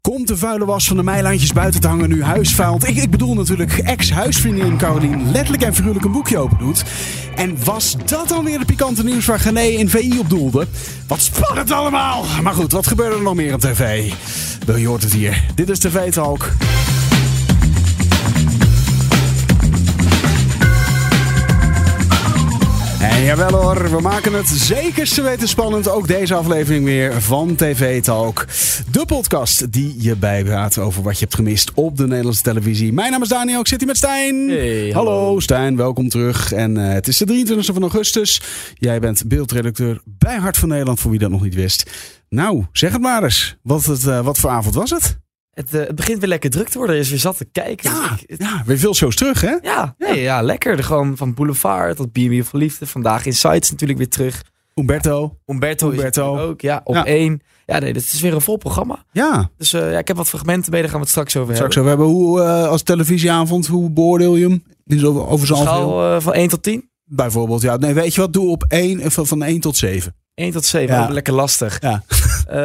Komt 0.00 0.28
de 0.28 0.36
vuile 0.36 0.64
was 0.64 0.86
van 0.86 0.96
de 0.96 1.02
meilandjes 1.02 1.52
buiten 1.52 1.80
te 1.80 1.88
hangen 1.88 2.08
nu 2.08 2.22
huisvuil? 2.22 2.78
Ik, 2.86 2.96
ik 2.96 3.10
bedoel 3.10 3.34
natuurlijk 3.34 3.78
ex-huisvriendin 3.78 4.76
Carolien 4.76 5.30
letterlijk 5.30 5.62
en 5.62 5.74
figuurlijk 5.74 6.04
een 6.04 6.12
boekje 6.12 6.38
open 6.38 6.58
doet. 6.58 6.84
En 7.34 7.64
was 7.64 7.96
dat 8.04 8.28
dan 8.28 8.44
weer 8.44 8.58
de 8.58 8.64
pikante 8.64 9.04
nieuws 9.04 9.26
waar 9.26 9.40
Gené 9.40 9.62
in 9.62 9.88
VI 9.88 10.18
op 10.18 10.30
doelde? 10.30 10.66
Wat 11.06 11.20
spannend 11.20 11.70
allemaal! 11.70 12.24
Maar 12.42 12.54
goed, 12.54 12.72
wat 12.72 12.86
gebeurde 12.86 13.16
er 13.16 13.22
nog 13.22 13.34
meer 13.34 13.54
op 13.54 13.60
tv? 13.60 14.12
Je 14.76 14.86
hoort 14.86 15.02
het 15.02 15.12
hier. 15.12 15.44
Dit 15.54 15.68
is 15.68 15.78
TV 15.78 16.12
Talk. 16.12 16.50
En 23.00 23.22
jawel 23.22 23.62
hoor, 23.62 23.90
we 23.90 24.00
maken 24.00 24.32
het 24.32 24.48
zekerste 24.48 25.22
weten 25.22 25.48
spannend. 25.48 25.88
Ook 25.88 26.06
deze 26.06 26.34
aflevering 26.34 26.84
weer 26.84 27.22
van 27.22 27.54
TV 27.54 28.02
Talk. 28.02 28.46
De 28.90 29.06
podcast 29.06 29.72
die 29.72 29.94
je 29.98 30.16
bijpraat 30.16 30.78
over 30.78 31.02
wat 31.02 31.14
je 31.14 31.20
hebt 31.20 31.34
gemist 31.34 31.70
op 31.74 31.96
de 31.96 32.06
Nederlandse 32.06 32.42
televisie. 32.42 32.92
Mijn 32.92 33.10
naam 33.10 33.22
is 33.22 33.28
Daniel, 33.28 33.60
ik 33.60 33.68
zit 33.68 33.78
hier 33.78 33.88
met 33.88 33.96
Stijn. 33.96 34.48
Hey, 34.48 34.90
hallo. 34.92 35.10
hallo. 35.10 35.40
Stijn, 35.40 35.76
welkom 35.76 36.08
terug. 36.08 36.52
En 36.52 36.76
eh, 36.76 36.92
het 36.92 37.08
is 37.08 37.16
de 37.18 37.44
23e 37.46 37.74
van 37.74 37.82
augustus. 37.82 38.42
Jij 38.74 39.00
bent 39.00 39.28
beeldredacteur 39.28 40.00
bij 40.04 40.36
Hart 40.36 40.56
van 40.56 40.68
Nederland, 40.68 41.00
voor 41.00 41.10
wie 41.10 41.20
dat 41.20 41.30
nog 41.30 41.42
niet 41.42 41.54
wist. 41.54 41.90
Nou, 42.28 42.64
zeg 42.72 42.92
het 42.92 43.00
maar 43.00 43.22
eens. 43.22 43.56
Wat, 43.62 43.84
het, 43.84 44.06
eh, 44.06 44.20
wat 44.20 44.38
voor 44.38 44.50
avond 44.50 44.74
was 44.74 44.90
het? 44.90 45.19
Het, 45.50 45.74
eh, 45.74 45.80
het 45.86 45.94
begint 45.94 46.18
weer 46.20 46.28
lekker 46.28 46.50
druk 46.50 46.68
te 46.68 46.78
worden. 46.78 46.96
Er 46.96 47.00
is 47.02 47.10
weer 47.10 47.18
zat 47.18 47.36
te 47.36 47.44
kijken. 47.44 47.90
Ja, 47.90 48.08
Dus 48.10 48.22
ik- 48.26 48.40
ja 48.42 48.62
weer 48.66 48.78
veel 48.78 48.94
shows 48.94 49.16
terug 49.16 49.40
hè? 49.40 49.54
ja, 49.62 49.94
nee, 49.98 50.20
ja, 50.20 50.42
lekker. 50.42 50.76
Er 50.78 50.84
Gewoon 50.84 51.16
van 51.16 51.34
Boulevard 51.34 51.96
tot 51.96 52.12
B&B 52.12 52.44
voor 52.44 52.58
Liefde. 52.58 52.86
Vandaag 52.86 53.26
Insights 53.26 53.70
natuurlijk 53.70 53.98
weer 53.98 54.08
terug. 54.08 54.42
Umberto. 54.74 55.36
Umberto, 55.46 55.90
Umberto. 55.90 56.38
ook. 56.38 56.60
Ja, 56.60 56.80
op 56.84 56.94
Ja. 56.94 57.04
één. 57.06 57.40
Ja, 57.66 57.78
nee, 57.78 57.92
dit 57.92 58.02
is 58.02 58.20
weer 58.20 58.34
een 58.34 58.40
vol 58.40 58.56
programma. 58.56 59.04
Ja, 59.12 59.50
Dus 59.56 59.72
eh, 59.72 59.92
ja, 59.92 59.98
ik 59.98 60.08
heb 60.08 60.16
wat 60.16 60.28
fragmenten 60.28 60.70
mee. 60.72 60.80
Daar 60.80 60.90
gaan 60.90 60.98
we 60.98 61.04
het 61.04 61.14
straks 61.14 61.36
over 61.36 61.54
straks 61.54 61.74
hebben. 61.74 61.92
zo. 61.92 61.98
We 61.98 62.02
hebben 62.04 62.22
hoe, 62.24 62.40
eh, 62.42 62.68
als 62.68 62.82
televisieavond, 62.82 63.66
hoe 63.66 63.90
beoordeel 63.90 64.36
je 64.36 64.48
hem? 64.48 64.62
Is 64.86 65.04
over, 65.04 65.26
over 65.26 65.46
zijn 65.46 65.58
algeheel? 65.58 65.88
Schaal 65.88 66.20
van 66.20 66.34
1 66.34 66.48
tot 66.48 66.62
10. 66.62 66.88
Bijvoorbeeld, 67.04 67.62
ja. 67.62 67.76
Nee, 67.76 67.94
weet 67.94 68.14
je 68.14 68.20
wat? 68.20 68.32
Doe 68.32 68.48
op 68.48 68.64
1, 68.68 69.10
van, 69.10 69.26
van 69.26 69.42
1 69.42 69.60
tot 69.60 69.76
7. 69.76 70.14
1 70.40 70.52
tot 70.52 70.64
7. 70.64 70.94
Ja. 70.94 71.08
Lekker 71.08 71.32
lastig. 71.34 71.78
Ja. 71.80 72.02
Eh, 72.50 72.56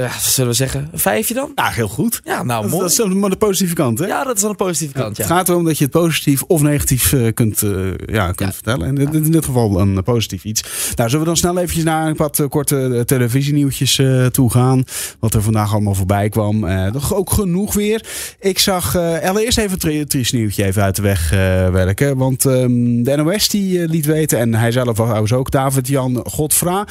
ja, 0.00 0.10
zullen 0.20 0.50
we 0.50 0.56
zeggen 0.56 0.88
een 0.92 0.98
vijfje 0.98 1.34
dan? 1.34 1.52
Ja, 1.54 1.68
heel 1.68 1.88
goed. 1.88 2.20
Ja, 2.24 2.42
nou 2.42 2.62
Dat, 2.62 2.70
mooi. 2.70 2.82
dat 2.82 3.08
is 3.08 3.14
maar 3.14 3.30
de 3.30 3.36
positieve 3.36 3.74
kant, 3.74 3.98
hè? 3.98 4.06
Ja, 4.06 4.24
dat 4.24 4.34
is 4.34 4.40
dan 4.40 4.50
een 4.50 4.56
positieve 4.56 4.92
kant. 4.94 5.16
Het 5.16 5.28
Ja. 5.28 5.34
gaat 5.34 5.48
erom 5.48 5.64
dat 5.64 5.78
je 5.78 5.84
het 5.84 5.92
positief 5.92 6.42
of 6.42 6.62
negatief 6.62 7.12
eh, 7.12 7.32
kunt, 7.34 7.62
eh, 7.62 7.70
ja, 8.06 8.26
kunt 8.32 8.48
Ja. 8.48 8.52
vertellen. 8.52 8.86
En 8.86 9.12
in 9.14 9.30
dit 9.30 9.44
geval 9.44 9.80
een 9.80 10.02
positief 10.02 10.44
iets. 10.44 10.62
Nou, 10.94 11.08
zullen 11.10 11.18
we 11.18 11.24
dan 11.24 11.36
snel 11.36 11.58
eventjes 11.58 11.84
naar 11.84 12.06
een 12.08 12.16
wat 12.16 12.42
korte 12.48 13.02
televisienieuwtjes 13.06 14.00
toe 14.30 14.50
gaan. 14.50 14.84
Wat 15.20 15.34
er 15.34 15.42
vandaag 15.42 15.72
allemaal 15.72 15.94
voorbij 15.94 16.28
kwam. 16.28 16.66
Ook 17.10 17.30
genoeg 17.32 17.74
weer. 17.74 18.04
Ik 18.40 18.58
zag 18.58 18.96
allereerst 18.96 19.58
even 19.58 19.72
een 19.72 19.78
tri- 19.78 20.04
triest 20.04 20.32
nieuwtje 20.32 20.64
even 20.64 20.82
uit 20.82 20.96
de 20.96 21.02
weg 21.02 21.30
werken. 21.70 22.16
Want 22.16 22.44
ehm, 22.46 23.02
de 23.02 23.16
NOS 23.16 23.48
die 23.48 23.88
liet 23.88 24.06
weten, 24.06 24.38
en 24.38 24.54
hij 24.54 24.70
zelf 24.72 24.96
was 24.96 25.32
ook, 25.32 25.50
David-Jan 25.50 26.22
Godfra, 26.26 26.86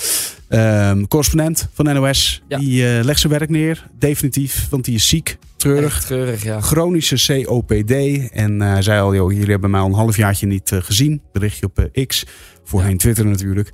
ehm, 0.48 1.06
correspondent 1.06 1.70
van 1.74 1.86
NOS, 1.86 2.42
Ja. 2.48 2.58
die 2.58 2.88
eh, 2.98 3.04
legt 3.04 3.20
zijn 3.20 3.34
werk 3.34 3.50
neer. 3.50 3.88
Definitief, 4.00 4.68
want 4.70 4.86
die 4.86 4.96
is 4.96 5.08
ziek, 5.08 5.38
treurig. 5.58 5.96
Echt 5.96 6.06
treurig, 6.06 6.44
ja. 6.44 6.62
Chronische 6.62 7.44
COPD. 7.44 7.92
En 8.32 8.62
eh, 8.62 8.72
hij 8.72 8.82
zei 8.82 9.02
al, 9.02 9.16
joh, 9.16 9.32
jullie 9.32 9.50
hebben 9.50 9.70
mij 9.72 9.80
al 9.80 9.88
een 9.88 9.94
halfjaartje 9.94 10.48
niet 10.48 10.72
eh, 10.72 10.82
gezien. 10.82 11.22
Berichtje 11.32 11.66
op 11.66 11.90
X. 12.08 12.26
Voorheen 12.64 12.98
Twitter 12.98 13.26
natuurlijk. 13.26 13.72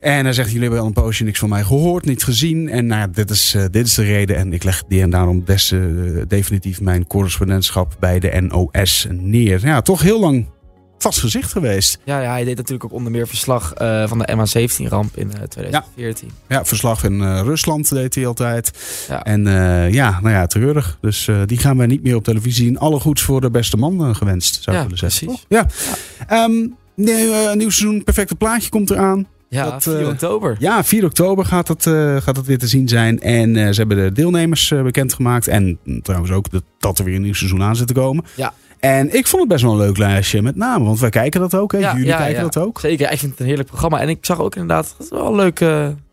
En 0.00 0.24
hij 0.24 0.32
zegt, 0.32 0.48
jullie 0.48 0.62
hebben 0.62 0.80
al 0.80 0.86
een 0.86 0.92
poosje 0.92 1.24
niks 1.24 1.38
van 1.38 1.48
mij 1.48 1.62
gehoord, 1.62 2.04
niet 2.04 2.24
gezien. 2.24 2.68
En 2.68 2.86
nou, 2.86 3.10
dit, 3.10 3.30
is, 3.30 3.56
dit 3.70 3.86
is 3.86 3.94
de 3.94 4.02
reden. 4.02 4.36
En 4.36 4.52
ik 4.52 4.64
leg 4.64 4.82
die 4.88 5.00
en 5.02 5.10
daarom 5.10 5.44
des, 5.44 5.74
definitief 6.28 6.80
mijn 6.80 7.06
correspondentschap 7.06 7.96
bij 8.00 8.18
de 8.18 8.40
NOS 8.40 9.06
neer. 9.10 9.66
Ja, 9.66 9.80
toch 9.80 10.02
heel 10.02 10.20
lang 10.20 10.46
vast 10.98 11.20
gezicht 11.20 11.52
geweest. 11.52 11.98
Ja, 12.04 12.20
ja, 12.20 12.30
hij 12.30 12.44
deed 12.44 12.56
natuurlijk 12.56 12.84
ook 12.84 12.92
onder 12.92 13.12
meer 13.12 13.28
verslag 13.28 13.72
eh, 13.72 14.08
van 14.08 14.18
de 14.18 14.28
MH17-ramp 14.36 15.16
in 15.16 15.32
eh, 15.32 15.42
2014. 15.42 16.30
Ja, 16.48 16.64
verslag 16.64 17.04
in 17.04 17.20
eh, 17.22 17.40
Rusland 17.44 17.88
deed 17.88 18.14
hij 18.14 18.26
altijd. 18.26 18.70
Ja. 19.08 19.22
En 19.24 19.42
ja, 19.92 20.18
nou 20.20 20.34
ja, 20.34 20.46
treurig. 20.46 20.98
Dus 21.00 21.28
die 21.46 21.58
gaan 21.58 21.76
wij 21.76 21.86
niet 21.86 22.02
meer 22.02 22.16
op 22.16 22.24
televisie 22.24 22.64
zien. 22.64 22.78
Alle 22.78 23.00
goeds 23.00 23.22
voor 23.22 23.40
de 23.40 23.50
beste 23.50 23.76
man 23.76 24.16
gewenst, 24.16 24.62
zou 24.62 24.76
ik 24.76 24.82
Ja, 24.82 24.88
willen 24.88 25.10
zeggen. 25.10 25.26
precies. 25.26 25.46
toch? 25.48 25.58
Ja. 25.58 25.66
Ehm, 26.28 26.66
nee, 26.96 27.26
nieuw 27.54 27.70
seizoen, 27.70 28.04
perfecte 28.04 28.34
plaatje 28.34 28.68
komt 28.68 28.90
eraan. 28.90 29.26
Ja, 29.54 29.70
Dat, 29.70 29.82
4 29.82 30.00
eh, 30.00 30.08
oktober. 30.08 30.56
Ja, 30.58 30.84
4 30.84 31.04
oktober 31.04 31.44
gaat 31.44 31.68
het, 31.68 31.86
eh, 31.86 32.16
gaat 32.16 32.36
het 32.36 32.46
weer 32.46 32.58
te 32.58 32.66
zien 32.66 32.88
zijn. 32.88 33.20
En 33.20 33.74
ze 33.74 33.80
hebben 33.80 33.96
de 33.96 34.12
deelnemers 34.12 34.68
bekendgemaakt. 34.82 35.48
En 35.48 35.78
mm, 35.84 36.02
trouwens 36.02 36.32
ook 36.32 36.50
dat, 36.50 36.62
dat 36.78 36.98
er 36.98 37.04
weer 37.04 37.14
een 37.14 37.22
nieuw 37.22 37.34
seizoen 37.34 37.62
aan 37.62 37.76
zit 37.76 37.86
te 37.86 37.92
komen. 37.92 38.24
Ja. 38.34 38.52
En 38.80 39.14
ik 39.14 39.26
vond 39.26 39.42
het 39.42 39.50
best 39.50 39.62
wel 39.62 39.72
een 39.72 39.78
leuk 39.78 39.98
lijstje 39.98 40.42
met 40.42 40.56
name. 40.56 40.84
Want 40.84 41.00
wij 41.00 41.10
kijken 41.10 41.40
dat 41.40 41.54
ook. 41.54 41.72
Hè? 41.72 41.78
Ja, 41.78 41.92
Jullie 41.92 42.06
ja, 42.06 42.16
kijken 42.16 42.36
ja. 42.36 42.42
dat 42.42 42.56
ook. 42.56 42.80
Zeker, 42.80 43.12
ik 43.12 43.18
vind 43.18 43.30
het 43.30 43.40
een 43.40 43.46
heerlijk 43.46 43.68
programma. 43.68 44.00
En 44.00 44.08
ik 44.08 44.18
zag 44.20 44.40
ook 44.40 44.54
inderdaad, 44.54 44.94
dat 44.98 45.06
is 45.06 45.12
wel 45.12 45.26
een 45.26 45.34
leuk... 45.34 45.62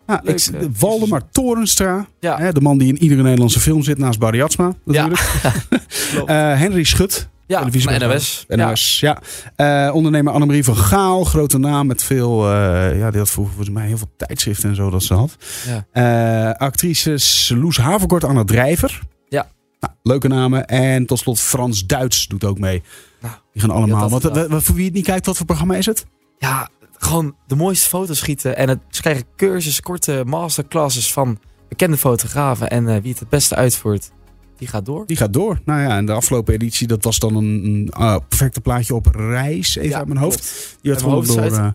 Ja, 0.07 0.19
Leuk, 0.23 0.39
ik, 0.47 0.55
eh, 0.55 0.67
Waldemar 0.79 1.21
Torenstra. 1.31 2.07
Hè, 2.19 2.51
de 2.51 2.61
man 2.61 2.77
die 2.77 2.87
in 2.87 2.97
iedere 2.97 3.21
Nederlandse 3.21 3.59
film 3.59 3.83
zit 3.83 3.97
naast 3.97 4.19
Barry 4.19 4.41
Atsma. 4.41 4.73
ja, 4.85 5.07
Natuurlijk. 5.07 6.29
Eh, 6.29 6.59
Henry 6.59 6.83
Schut. 6.83 7.27
ja, 7.47 7.59
televisieprogramma. 7.59 8.13
NOS. 8.13 8.45
Ja. 8.47 8.55
NOS, 8.69 8.99
ja. 8.99 9.17
Eh, 9.55 9.95
ondernemer 9.95 10.33
Annemarie 10.33 10.63
van 10.63 10.75
Gaal, 10.75 11.23
grote 11.23 11.57
naam 11.57 11.87
met 11.87 12.03
veel, 12.03 12.51
eh, 12.51 12.99
ja, 12.99 13.09
die 13.09 13.19
had 13.19 13.29
volgens 13.29 13.69
mij 13.69 13.87
heel 13.87 13.97
veel 13.97 14.11
tijdschriften 14.17 14.69
en 14.69 14.75
zo 14.75 14.89
dat 14.89 15.03
ze 15.03 15.13
had. 15.13 15.37
Ja. 15.67 15.85
Eh, 15.91 16.59
actrices 16.59 17.53
Loes 17.55 17.77
Haverkort, 17.77 18.23
Anna 18.23 18.43
Drijver. 18.43 18.99
Nou, 19.81 19.93
leuke 20.03 20.27
namen. 20.27 20.67
En 20.67 21.05
tot 21.05 21.19
slot 21.19 21.39
Frans 21.39 21.85
Duits 21.85 22.27
doet 22.27 22.43
ook 22.43 22.59
mee. 22.59 22.83
Nou, 23.21 23.33
Die 23.53 23.61
gaan 23.61 23.71
allemaal. 23.71 24.09
Want, 24.09 24.25
eh, 24.25 24.45
voor 24.49 24.75
wie 24.75 24.85
het 24.85 24.93
niet 24.93 25.05
kijkt, 25.05 25.25
wat 25.25 25.37
voor 25.37 25.45
programma 25.45 25.75
is 25.75 25.85
het? 25.85 26.05
Ja, 26.37 26.69
gewoon 26.97 27.35
de 27.47 27.55
mooiste 27.55 27.87
foto's 27.89 28.17
schieten. 28.17 28.57
En 28.57 28.69
het, 28.69 28.79
ze 28.89 29.01
krijgen 29.01 29.25
cursus, 29.35 29.81
korte 29.81 30.23
masterclasses 30.25 31.13
van 31.13 31.39
bekende 31.69 31.97
fotografen. 31.97 32.69
En 32.69 32.87
eh, 32.87 33.01
wie 33.01 33.11
het 33.11 33.19
het 33.19 33.29
beste 33.29 33.55
uitvoert, 33.55 34.11
die 34.57 34.67
gaat 34.67 34.85
door. 34.85 35.05
Die 35.05 35.17
gaat 35.17 35.33
door. 35.33 35.59
Nou 35.65 35.81
ja, 35.81 35.97
en 35.97 36.05
de 36.05 36.11
afgelopen 36.11 36.53
editie, 36.53 36.87
dat 36.87 37.03
was 37.03 37.19
dan 37.19 37.35
een, 37.35 37.65
een 37.65 37.89
ah, 37.91 38.17
perfecte 38.27 38.61
plaatje 38.61 38.95
op 38.95 39.05
reis. 39.15 39.75
Even 39.75 39.89
Ja, 39.89 39.97
uit 39.97 40.07
mijn 40.07 40.19
hoofd. 40.19 40.77
Die 40.81 40.91
werd, 40.91 41.03
hoofd 41.03 41.27
door, 41.27 41.43
eh, 41.43 41.67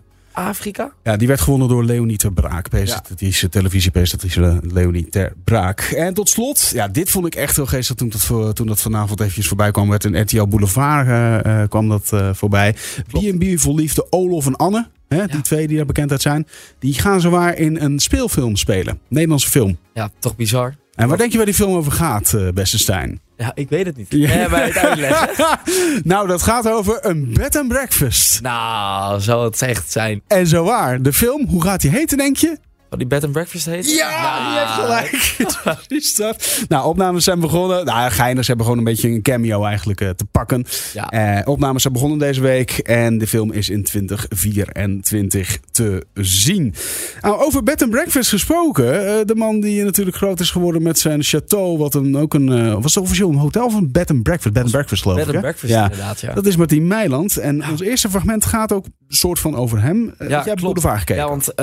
Afrika? 0.45 0.91
ja, 1.03 1.17
die 1.17 1.27
werd 1.27 1.41
gewonnen 1.41 1.67
door 1.67 1.83
Leonie 1.83 2.17
ter 2.17 2.31
Braak. 2.33 2.69
Presentatrice, 2.69 3.49
televisiepresentatrice 3.49 4.59
Leonie 4.63 5.09
ter 5.09 5.33
Braak. 5.43 5.81
En 5.81 6.13
tot 6.13 6.29
slot, 6.29 6.69
ja, 6.73 6.87
dit 6.87 7.09
vond 7.09 7.25
ik 7.25 7.35
echt 7.35 7.55
heel 7.55 7.65
geestig 7.65 7.95
toen 7.95 8.09
dat, 8.09 8.21
voor, 8.25 8.53
toen 8.53 8.67
dat 8.67 8.81
vanavond 8.81 9.19
eventjes 9.19 9.47
voorbij 9.47 9.71
kwam. 9.71 9.89
Werd 9.89 10.03
in 10.05 10.21
RTL 10.21 10.45
Boulevard 10.47 11.07
eh, 11.07 11.61
eh, 11.61 11.69
kwam 11.69 11.89
dat 11.89 12.13
eh, 12.13 12.29
voorbij. 12.33 12.75
B&B 13.11 13.43
vol 13.59 13.75
liefde, 13.75 14.07
Olof 14.09 14.45
en 14.45 14.55
Anne. 14.55 14.87
Hè, 15.07 15.25
Die 15.25 15.35
Ja. 15.35 15.41
twee 15.41 15.67
die 15.67 15.77
daar 15.77 15.85
bekend 15.85 16.11
uit 16.11 16.21
zijn. 16.21 16.47
Die 16.79 16.93
gaan 16.93 17.21
zowaar 17.21 17.57
in 17.57 17.77
een 17.81 17.99
speelfilm 17.99 18.55
spelen. 18.55 18.99
Nederlandse 19.09 19.49
film. 19.49 19.77
Ja, 19.93 20.09
toch 20.19 20.35
bizar. 20.35 20.75
En 20.95 21.07
waar 21.07 21.17
denk 21.17 21.31
je 21.31 21.37
waar 21.37 21.45
die 21.45 21.55
film 21.55 21.75
over 21.75 21.91
gaat, 21.91 22.37
beste 22.53 22.77
Stijn? 22.79 23.19
Ja, 23.37 23.51
ik 23.55 23.69
weet 23.69 23.85
het 23.85 23.97
niet. 23.97 24.07
Ja. 24.09 24.47
Maar 24.47 24.65
het 24.65 24.77
uitleggen. 24.77 25.59
nou, 26.03 26.27
dat 26.27 26.41
gaat 26.41 26.69
over 26.69 27.05
een 27.05 27.33
bed 27.33 27.55
and 27.55 27.67
breakfast. 27.67 28.41
nou, 28.41 29.21
zou 29.21 29.45
het 29.45 29.61
echt 29.61 29.91
zijn. 29.91 30.21
En 30.27 30.47
zo 30.47 30.63
waar, 30.63 31.01
de 31.01 31.13
film, 31.13 31.47
hoe 31.47 31.61
gaat 31.61 31.81
die 31.81 31.91
heten, 31.91 32.17
denk 32.17 32.37
je? 32.37 32.57
Wat 32.89 32.99
die 32.99 33.07
bed 33.07 33.23
and 33.23 33.31
breakfast 33.31 33.65
heet? 33.65 33.89
Ja, 33.95 34.21
Nou, 34.21 34.53
je 34.53 34.59
hebt 34.59 34.71
gelijk. 34.71 36.15
Dat. 36.17 36.65
Nou, 36.67 36.85
opnames 36.85 37.23
zijn 37.23 37.39
begonnen. 37.39 37.85
Nou, 37.85 38.11
Geiners 38.11 38.47
hebben 38.47 38.65
gewoon 38.65 38.79
een 38.79 38.87
beetje 38.87 39.09
een 39.09 39.21
cameo 39.21 39.63
eigenlijk 39.63 40.01
eh, 40.01 40.09
te 40.09 40.25
pakken. 40.25 40.65
Ja. 40.93 41.09
Eh, 41.09 41.47
opnames 41.47 41.81
zijn 41.81 41.93
begonnen 41.93 42.17
deze 42.19 42.41
week. 42.41 42.71
En 42.71 43.17
de 43.17 43.27
film 43.27 43.51
is 43.51 43.69
in 43.69 43.83
2024 43.83 45.59
te 45.71 46.05
zien. 46.13 46.73
Nou, 47.21 47.41
over 47.41 47.63
Bed 47.63 47.81
and 47.81 47.91
Breakfast 47.91 48.29
gesproken. 48.29 49.07
eh, 49.19 49.25
de 49.25 49.35
man 49.35 49.59
die 49.59 49.83
natuurlijk 49.83 50.17
groot 50.17 50.39
is 50.39 50.51
geworden 50.51 50.81
met 50.81 50.99
zijn 50.99 51.23
chateau. 51.23 51.77
Wat 51.77 51.93
een, 51.95 52.17
ook 52.17 52.33
een... 52.33 52.81
was 52.81 52.95
het 52.95 53.03
officieel 53.03 53.29
een 53.29 53.35
hotel 53.37 53.65
of 53.65 53.73
een 53.73 53.91
Bed 53.91 54.09
and 54.11 54.23
Breakfast? 54.23 54.53
Bed 54.53 54.63
and 54.63 54.71
Breakfast 54.71 55.01
geloof 55.01 55.17
Bed 55.17 55.27
ik, 55.27 55.33
and 55.35 55.43
hè? 55.43 55.49
breakfast 55.51 55.73
Ja. 55.73 55.83
inderdaad, 55.83 56.19
ja. 56.19 56.33
Dat 56.33 56.45
is 56.45 56.55
Martien 56.55 56.87
Meiland. 56.87 57.37
En 57.37 57.69
ons 57.69 57.81
eerste 57.81 58.09
fragment 58.09 58.45
gaat 58.45 58.71
ook 58.71 58.85
soort 59.07 59.39
van 59.39 59.55
over 59.55 59.81
hem. 59.81 60.13
Eh, 60.17 60.29
jij 60.29 60.41
hebt 60.45 60.61
Boulevard 60.61 60.99
gekeken. 60.99 61.23
Ja, 61.23 61.29
want 61.29 61.53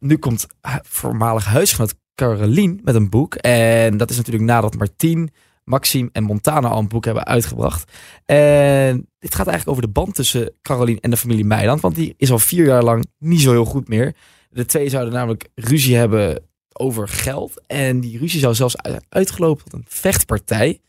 nu 0.00 0.16
komt 0.16 0.46
voormalig 0.82 1.44
huisgenoot 1.44 1.94
Carolien 2.14 2.80
met 2.84 2.94
een 2.94 3.10
boek. 3.10 3.34
En 3.34 3.96
dat 3.96 4.10
is 4.10 4.16
natuurlijk 4.16 4.44
nadat 4.44 4.76
Martien, 4.76 5.30
Maxime 5.64 6.08
en 6.12 6.22
Montana 6.22 6.68
al 6.68 6.78
een 6.78 6.88
boek 6.88 7.04
hebben 7.04 7.26
uitgebracht. 7.26 7.92
En 8.24 9.08
dit 9.18 9.34
gaat 9.34 9.46
eigenlijk 9.46 9.68
over 9.68 9.82
de 9.82 10.00
band 10.00 10.14
tussen 10.14 10.52
Carolien 10.62 11.00
en 11.00 11.10
de 11.10 11.16
familie 11.16 11.44
Meiland. 11.44 11.80
Want 11.80 11.94
die 11.94 12.14
is 12.16 12.30
al 12.30 12.38
vier 12.38 12.66
jaar 12.66 12.82
lang 12.82 13.06
niet 13.18 13.40
zo 13.40 13.50
heel 13.50 13.64
goed 13.64 13.88
meer. 13.88 14.14
De 14.50 14.66
twee 14.66 14.88
zouden 14.88 15.12
namelijk 15.14 15.48
ruzie 15.54 15.96
hebben 15.96 16.42
over 16.72 17.08
geld. 17.08 17.66
En 17.66 18.00
die 18.00 18.18
ruzie 18.18 18.40
zou 18.40 18.54
zelfs 18.54 18.76
uit- 18.76 19.04
uitgelopen 19.08 19.64
tot 19.64 19.72
een 19.72 19.84
vechtpartij. 19.88 20.80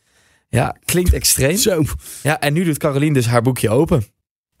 Ja, 0.48 0.76
klinkt 0.84 1.12
extreem. 1.12 1.56
Zo. 1.56 1.82
Ja, 2.22 2.40
en 2.40 2.52
nu 2.52 2.64
doet 2.64 2.78
Carolien 2.78 3.12
dus 3.12 3.26
haar 3.26 3.42
boekje 3.42 3.70
open. 3.70 4.04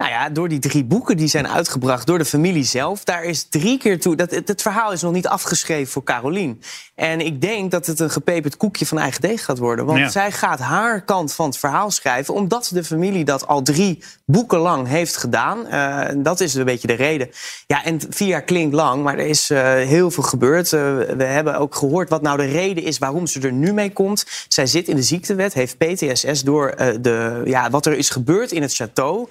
Nou 0.00 0.12
ja, 0.12 0.28
door 0.28 0.48
die 0.48 0.58
drie 0.58 0.84
boeken 0.84 1.16
die 1.16 1.28
zijn 1.28 1.48
uitgebracht 1.48 2.06
door 2.06 2.18
de 2.18 2.24
familie 2.24 2.64
zelf. 2.64 3.04
Daar 3.04 3.24
is 3.24 3.42
drie 3.48 3.78
keer 3.78 4.00
toe. 4.00 4.16
Dat, 4.16 4.30
het, 4.30 4.62
verhaal 4.62 4.92
is 4.92 5.02
nog 5.02 5.12
niet 5.12 5.26
afgeschreven 5.26 5.92
voor 5.92 6.02
Carolien. 6.02 6.62
En 6.94 7.20
ik 7.20 7.40
denk 7.40 7.70
dat 7.70 7.86
het 7.86 8.00
een 8.00 8.10
gepeperd 8.10 8.56
koekje 8.56 8.86
van 8.86 8.98
eigen 8.98 9.20
deeg 9.20 9.44
gaat 9.44 9.58
worden. 9.58 9.84
Want 9.84 10.12
zij 10.12 10.32
gaat 10.32 10.58
haar 10.58 11.02
kant 11.02 11.34
van 11.34 11.46
het 11.46 11.58
verhaal 11.58 11.90
schrijven. 11.90 12.34
Omdat 12.34 12.70
de 12.72 12.84
familie 12.84 13.24
dat 13.24 13.46
al 13.46 13.62
drie 13.62 14.02
boeken 14.24 14.58
lang 14.58 14.88
heeft 14.88 15.16
gedaan. 15.16 15.66
Uh, 15.66 16.22
dat 16.24 16.40
is 16.40 16.54
een 16.54 16.64
beetje 16.64 16.86
de 16.86 16.92
reden. 16.92 17.30
Ja, 17.66 17.84
en 17.84 18.00
vier 18.10 18.28
jaar 18.28 18.42
klinkt 18.42 18.74
lang, 18.74 19.02
maar 19.02 19.18
er 19.18 19.26
is 19.26 19.50
uh, 19.50 19.58
heel 19.72 20.10
veel 20.10 20.22
gebeurd. 20.22 20.72
Uh, 20.72 20.80
we 21.16 21.24
hebben 21.24 21.58
ook 21.58 21.74
gehoord 21.74 22.08
wat 22.08 22.22
nou 22.22 22.36
de 22.36 22.44
reden 22.44 22.84
is 22.84 22.98
waarom 22.98 23.26
ze 23.26 23.40
er 23.40 23.52
nu 23.52 23.72
mee 23.72 23.92
komt. 23.92 24.26
Zij 24.48 24.66
zit 24.66 24.88
in 24.88 24.96
de 24.96 25.02
ziektewet, 25.02 25.54
heeft 25.54 25.78
PTSS 25.78 26.42
door 26.42 26.74
de, 27.00 27.42
ja, 27.44 27.70
wat 27.70 27.86
er 27.86 27.96
is 27.96 28.10
gebeurd 28.10 28.52
in 28.52 28.62
het 28.62 28.82
château. 28.82 29.30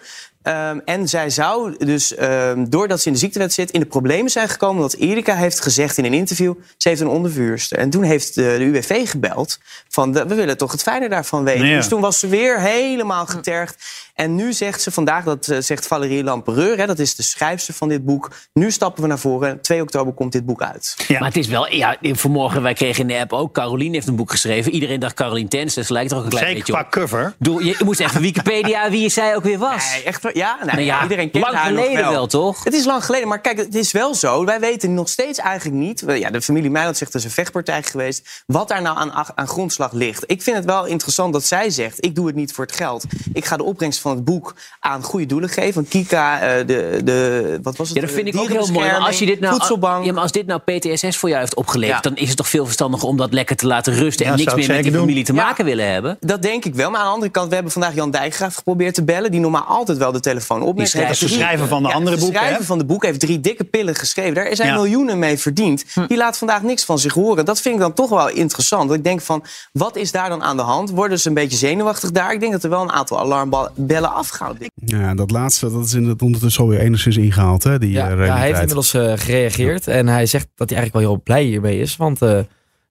Um, 0.70 0.82
en 0.86 1.08
zij 1.08 1.30
zou 1.30 1.86
dus, 1.86 2.20
um, 2.20 2.70
doordat 2.70 3.02
ze 3.02 3.08
in 3.08 3.14
de 3.14 3.20
ziektewet 3.20 3.54
zit, 3.54 3.72
in 3.72 3.80
de 3.80 3.86
problemen 3.86 4.32
zijn 4.32 4.50
gekomen. 4.50 4.76
Omdat 4.76 5.00
Erika 5.00 5.36
heeft 5.36 5.62
gezegd 5.62 5.98
in 5.98 6.06
een 6.06 6.14
interview: 6.14 6.54
ze 6.78 6.90
heeft 6.90 7.02
een 7.02 7.08
ondervuurster. 7.08 7.78
En 7.78 7.90
toen 7.90 8.04
heeft 8.04 8.36
de, 8.36 8.56
de 8.58 8.64
UWV 8.64 9.10
gebeld: 9.10 9.60
van 9.90 10.14
we 10.14 10.36
willen 10.36 10.58
toch 10.58 10.72
het 10.72 10.82
fijne 10.82 11.10
daarvan 11.10 11.44
weten. 11.44 11.66
Dus 11.66 11.88
toen 11.88 12.02
was 12.02 12.20
ze 12.20 12.28
weer 12.28 12.60
helemaal 12.60 13.26
getergd. 13.26 13.84
En 14.20 14.36
nu 14.36 14.54
zegt 14.54 14.82
ze 14.82 14.92
vandaag, 14.92 15.24
dat 15.24 15.48
uh, 15.48 15.58
zegt 15.60 15.88
Valerie 15.88 16.24
Lampereur, 16.24 16.78
hè, 16.78 16.86
dat 16.86 17.00
is 17.00 17.16
de 17.16 17.24
schrijfster 17.24 17.74
van 17.74 17.90
dit 17.90 18.06
boek. 18.06 18.32
Nu 18.54 18.72
stappen 18.72 19.02
we 19.02 19.08
naar 19.08 19.20
voren. 19.20 19.62
2 19.62 19.82
oktober 19.82 20.14
komt 20.14 20.32
dit 20.32 20.46
boek 20.46 20.62
uit. 20.62 20.96
Ja. 21.08 21.20
Maar 21.20 21.28
het 21.28 21.38
is 21.38 21.48
wel, 21.48 21.74
ja, 21.74 21.98
vanmorgen, 22.02 22.62
wij 22.62 22.74
kregen 22.74 23.02
in 23.02 23.08
de 23.08 23.20
app 23.20 23.34
ook. 23.34 23.54
Caroline 23.54 23.94
heeft 23.94 24.08
een 24.08 24.16
boek 24.16 24.32
geschreven. 24.32 24.72
Iedereen 24.72 25.00
dacht 25.00 25.14
Caroline 25.14 25.48
Tens, 25.48 25.74
dus 25.74 25.90
lijkt 25.90 26.12
er 26.12 26.18
ook 26.18 26.24
een 26.24 26.30
klein 26.30 26.46
Zeker 26.46 26.60
beetje 26.60 26.82
op. 26.82 26.90
qua 26.90 27.02
cover. 27.02 27.36
Doe, 27.40 27.66
je, 27.66 27.76
moest 27.84 28.00
even 28.00 28.22
Wikipedia 28.22 28.90
wie 28.92 29.10
zij 29.10 29.36
ook 29.36 29.44
weer 29.44 29.58
was. 29.58 29.92
Nee, 29.94 30.04
echt, 30.04 30.30
ja, 30.34 30.56
nou, 30.56 30.72
nou 30.72 30.82
ja, 30.82 31.04
iedereen 31.04 31.32
kent 31.32 31.44
lang 31.44 31.56
haar 31.56 31.68
geleden 31.68 31.94
nog 31.94 32.02
wel. 32.02 32.12
wel. 32.12 32.28
toch? 32.28 32.64
Het 32.64 32.74
is 32.74 32.86
lang 32.86 33.06
geleden, 33.06 33.28
maar 33.28 33.42
kijk, 33.42 33.58
het 33.58 33.76
is 33.76 33.92
wel 33.92 34.16
zo. 34.16 34.46
Wij 34.46 34.60
weten 34.60 34.94
nog 34.94 35.10
steeds 35.10 35.40
eigenlijk 35.40 35.78
niet. 35.78 36.04
Ja, 36.08 36.30
de 36.30 36.42
familie 36.42 36.70
Meiland 36.70 36.98
zegt 36.98 37.14
het 37.14 37.22
is 37.22 37.28
een 37.28 37.36
vechtpartij 37.36 37.84
geweest. 37.84 38.44
Wat 38.46 38.68
daar 38.68 38.82
nou 38.82 38.98
aan, 38.98 39.14
aan 39.36 39.48
grondslag 39.48 39.92
ligt. 39.92 40.24
Ik 40.28 40.42
vind 40.42 40.56
het 40.56 40.66
wel 40.66 40.86
interessant 40.86 41.34
dat 41.34 41.46
zij 41.46 41.70
zegt: 41.70 42.06
ik 42.06 42.16
doe 42.16 42.28
het 42.28 42.36
niet 42.36 42.54
voor 42.54 42.66
het 42.66 42.76
geld. 42.76 43.04
Ik 43.34 43.46
ga 43.46 43.58
de 43.58 43.64
opbrengst 43.64 44.00
van 44.00 44.09
het 44.10 44.26
boek 44.26 44.56
aan 44.80 45.04
goede 45.04 45.26
doelen 45.26 45.50
geven. 45.50 45.88
Kika, 45.88 46.36
uh, 46.36 46.68
de, 46.68 47.02
de, 47.04 47.60
wat 47.62 47.76
was 47.78 47.88
het? 47.88 47.98
Ja, 47.98 48.04
dat 48.04 48.12
vind 48.12 48.28
ik 48.28 48.38
ook 48.38 48.48
heel 48.48 48.68
mooi. 48.72 48.88
Maar 48.88 49.00
als, 49.00 49.20
je 49.20 49.26
dit 49.26 49.40
nou, 49.40 49.54
voedselbank. 49.54 50.06
Ja, 50.06 50.14
maar 50.14 50.22
als 50.22 50.32
dit 50.32 50.46
nou 50.46 50.60
PTSS 50.60 51.18
voor 51.18 51.30
jou 51.30 51.42
heeft 51.42 51.56
opgeleverd... 51.56 52.04
Ja. 52.04 52.10
dan 52.10 52.20
is 52.20 52.28
het 52.28 52.38
toch 52.38 52.50
veel 52.50 52.66
verstandiger 52.66 53.08
om 53.08 53.18
dat 53.18 53.34
lekker 53.34 53.56
te 53.56 53.68
laten 53.68 53.94
rusten... 53.94 54.26
Ja, 54.26 54.32
en 54.32 54.38
niks 54.38 54.54
meer 54.56 54.68
met 54.68 54.84
die 54.84 54.92
doen. 54.92 55.02
familie 55.02 55.24
te 55.24 55.34
maken 55.34 55.66
willen 55.66 55.92
hebben? 55.92 56.18
Dat 56.20 56.42
denk 56.42 56.66
ik 56.66 56.76
wel. 56.76 56.90
Maar 56.90 57.00
aan 57.00 57.06
de 57.06 57.14
andere 57.14 57.32
kant, 57.32 57.48
we 57.48 57.54
hebben 57.54 57.72
vandaag 57.72 57.96
Jan 57.96 58.12
Dijkgraaf 58.12 58.56
geprobeerd 58.56 58.94
te 58.94 59.04
bellen... 59.04 59.32
die 59.32 59.40
normaal 59.40 59.64
altijd 59.64 59.98
wel 59.98 60.12
de 60.12 60.20
telefoon 60.20 60.62
opneemt. 60.62 60.78
Die 60.78 60.88
schrijver, 60.88 61.28
de 61.28 61.34
schrijver 61.34 61.68
van 61.68 61.84
de 61.84 61.92
andere 61.92 62.18
boeken. 62.18 62.34
De 62.34 62.46
schrijver 62.46 62.66
van 62.66 62.78
de 62.78 62.86
boek 62.86 63.04
heeft 63.04 63.20
drie 63.20 63.40
dikke 63.40 63.64
pillen 63.64 63.96
geschreven. 63.96 64.34
Daar 64.34 64.56
zijn 64.56 64.74
miljoenen 64.74 65.20
mee 65.20 65.38
verdiend. 65.38 65.84
Hm. 65.94 66.08
Die 66.08 66.18
laat 66.18 66.38
vandaag 66.38 66.62
niks 66.62 66.86
van 66.86 67.00
zich 67.00 67.14
horen. 67.14 67.46
Dat 67.46 67.62
vind 67.62 67.76
ik 67.76 67.82
dan 67.82 67.94
toch 67.94 68.10
wel 68.10 68.30
interessant. 68.30 68.88
Want 68.88 69.00
ik 69.00 69.04
denk 69.04 69.22
van, 69.22 69.44
wat 69.72 69.96
is 69.96 70.12
daar 70.12 70.30
dan 70.30 70.44
aan 70.44 70.58
de 70.58 70.64
hand? 70.64 70.90
Worden 70.90 71.20
ze 71.20 71.28
een 71.28 71.34
beetje 71.34 71.58
zenuwachtig 71.58 72.12
daar? 72.12 72.34
Ik 72.34 72.40
denk 72.40 72.52
dat 72.52 72.64
er 72.64 72.70
wel 72.70 72.82
een 72.82 72.92
aantal 72.92 73.20
alarmbellen 73.20 73.99
afgaan. 74.08 74.58
Ja, 74.74 75.16
dat 75.16 75.32
laatste, 75.32 75.72
dat 75.72 75.86
is 75.86 75.94
in 75.94 76.08
het 76.08 76.22
ondertussen 76.22 76.64
alweer 76.64 76.80
enigszins 76.80 77.18
ingehaald, 77.18 77.64
hè? 77.64 77.80
Die, 77.80 77.92
Ja, 77.92 78.10
ja, 78.10 78.16
hij 78.16 78.46
heeft 78.46 78.60
inmiddels 78.60 78.94
uh, 78.94 79.14
gereageerd. 79.16 79.88
En 79.88 80.08
hij 80.08 80.26
zegt 80.26 80.48
dat 80.56 80.70
hij 80.70 80.78
eigenlijk 80.78 81.06
wel 81.06 81.16
heel 81.16 81.24
blij 81.24 81.44
hiermee 81.44 81.80
is. 81.80 81.98
Want 81.98 82.22
uh, 82.22 82.40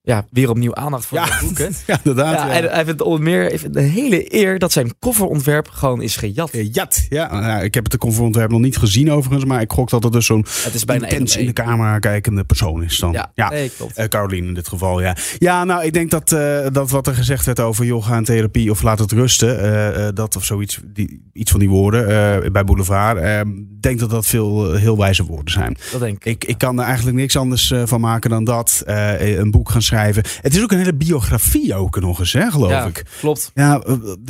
ja, 0.09 0.27
weer 0.31 0.51
opnieuw 0.51 0.75
aandacht 0.75 1.07
voor 1.07 1.19
Ja. 1.19 1.25
de 1.25 1.39
boeken. 1.41 1.73
Ja, 1.87 1.97
inderdaad. 2.05 2.35
Ja, 2.35 2.47
Ja, 2.47 2.51
Hij, 2.53 2.61
hij 2.61 2.85
vindt 2.85 3.01
onder 3.03 3.23
meer 3.23 3.45
hij 3.45 3.59
vindt 3.59 3.75
de 3.75 3.81
hele 3.81 4.35
eer 4.35 4.59
dat 4.59 4.73
zijn 4.73 4.99
kofferontwerp 4.99 5.69
gewoon 5.69 6.03
is 6.03 6.17
gejat. 6.17 6.51
Eh, 6.51 6.73
Jat, 6.73 7.07
ja. 7.09 7.31
Nou 7.31 7.43
ja, 7.43 7.61
ik 7.61 7.75
heb 7.75 7.83
het 7.83 7.93
de 7.93 7.99
conferontwerp 7.99 8.51
nog 8.51 8.61
niet 8.61 8.77
gezien 8.77 9.11
overigens, 9.11 9.45
maar 9.45 9.61
ik 9.61 9.73
gok 9.73 9.91
dat 9.91 10.03
het 10.03 10.13
dus 10.13 10.27
zo'n 10.27 10.47
intens 10.87 11.37
in 11.37 11.47
de 11.47 11.53
camera 11.53 11.99
kijkende 11.99 12.45
persoon 12.45 12.83
is 12.83 12.99
dan. 12.99 13.13
Ja, 13.13 13.31
ja. 13.35 13.49
nee, 13.51 13.71
klopt. 13.77 13.97
Eh, 13.97 14.07
Caroline 14.07 14.47
in 14.49 14.55
dit 14.55 14.69
geval, 14.69 15.01
ja. 15.01 15.17
Ja, 15.39 15.65
nou, 15.65 15.85
ik 15.85 15.93
denk 15.93 16.11
dat, 16.11 16.33
eh, 16.33 16.67
dat 16.73 16.91
wat 16.91 17.07
er 17.07 17.15
gezegd 17.15 17.47
werd 17.47 17.61
over 17.61 17.85
yoga 17.85 18.17
en 18.17 18.25
therapie 18.25 18.71
of 18.71 18.83
laat 18.83 18.99
het 18.99 19.13
rusten, 19.13 19.61
eh, 19.95 20.09
dat 20.15 20.37
of 20.37 20.45
zoiets, 20.45 20.81
die, 20.85 21.31
iets 21.33 21.51
van 21.51 21.61
die 21.61 21.69
woorden 21.69 22.07
bij 22.53 22.65
Boulevard, 22.65 23.19
eh, 23.19 23.39
ik 23.41 23.78
denk 23.81 23.99
dat 23.99 24.11
dat 24.11 24.27
veel 24.27 24.73
eh, 24.75 24.81
heel 24.81 24.97
wijze 24.99 25.25
woorden 25.25 25.53
zijn. 25.53 25.77
Dat 25.93 26.01
denk 26.01 26.17
ik. 26.17 26.25
Ik, 26.25 26.45
ik 26.45 26.59
kan 26.59 26.79
er 26.79 26.85
eigenlijk 26.85 27.17
niks 27.17 27.37
anders 27.37 27.71
eh, 27.71 27.83
van 27.85 28.01
maken 28.01 28.31
dan 28.31 28.45
dat. 28.45 28.83
eh, 28.87 29.37
een 29.39 29.51
boek 29.51 29.71
gaan 29.71 29.83
schrijven. 29.83 30.23
Het 30.41 30.55
is 30.55 30.63
ook 30.63 30.73
een 30.73 30.79
hele 30.79 30.95
biografie 30.95 31.75
ook 31.75 32.01
nog 32.01 32.19
eens, 32.19 32.33
hè, 32.33 32.51
geloof 32.51 32.71
ja, 32.71 32.87
ik. 32.87 33.03
klopt. 33.21 33.51
Ja, 33.55 33.83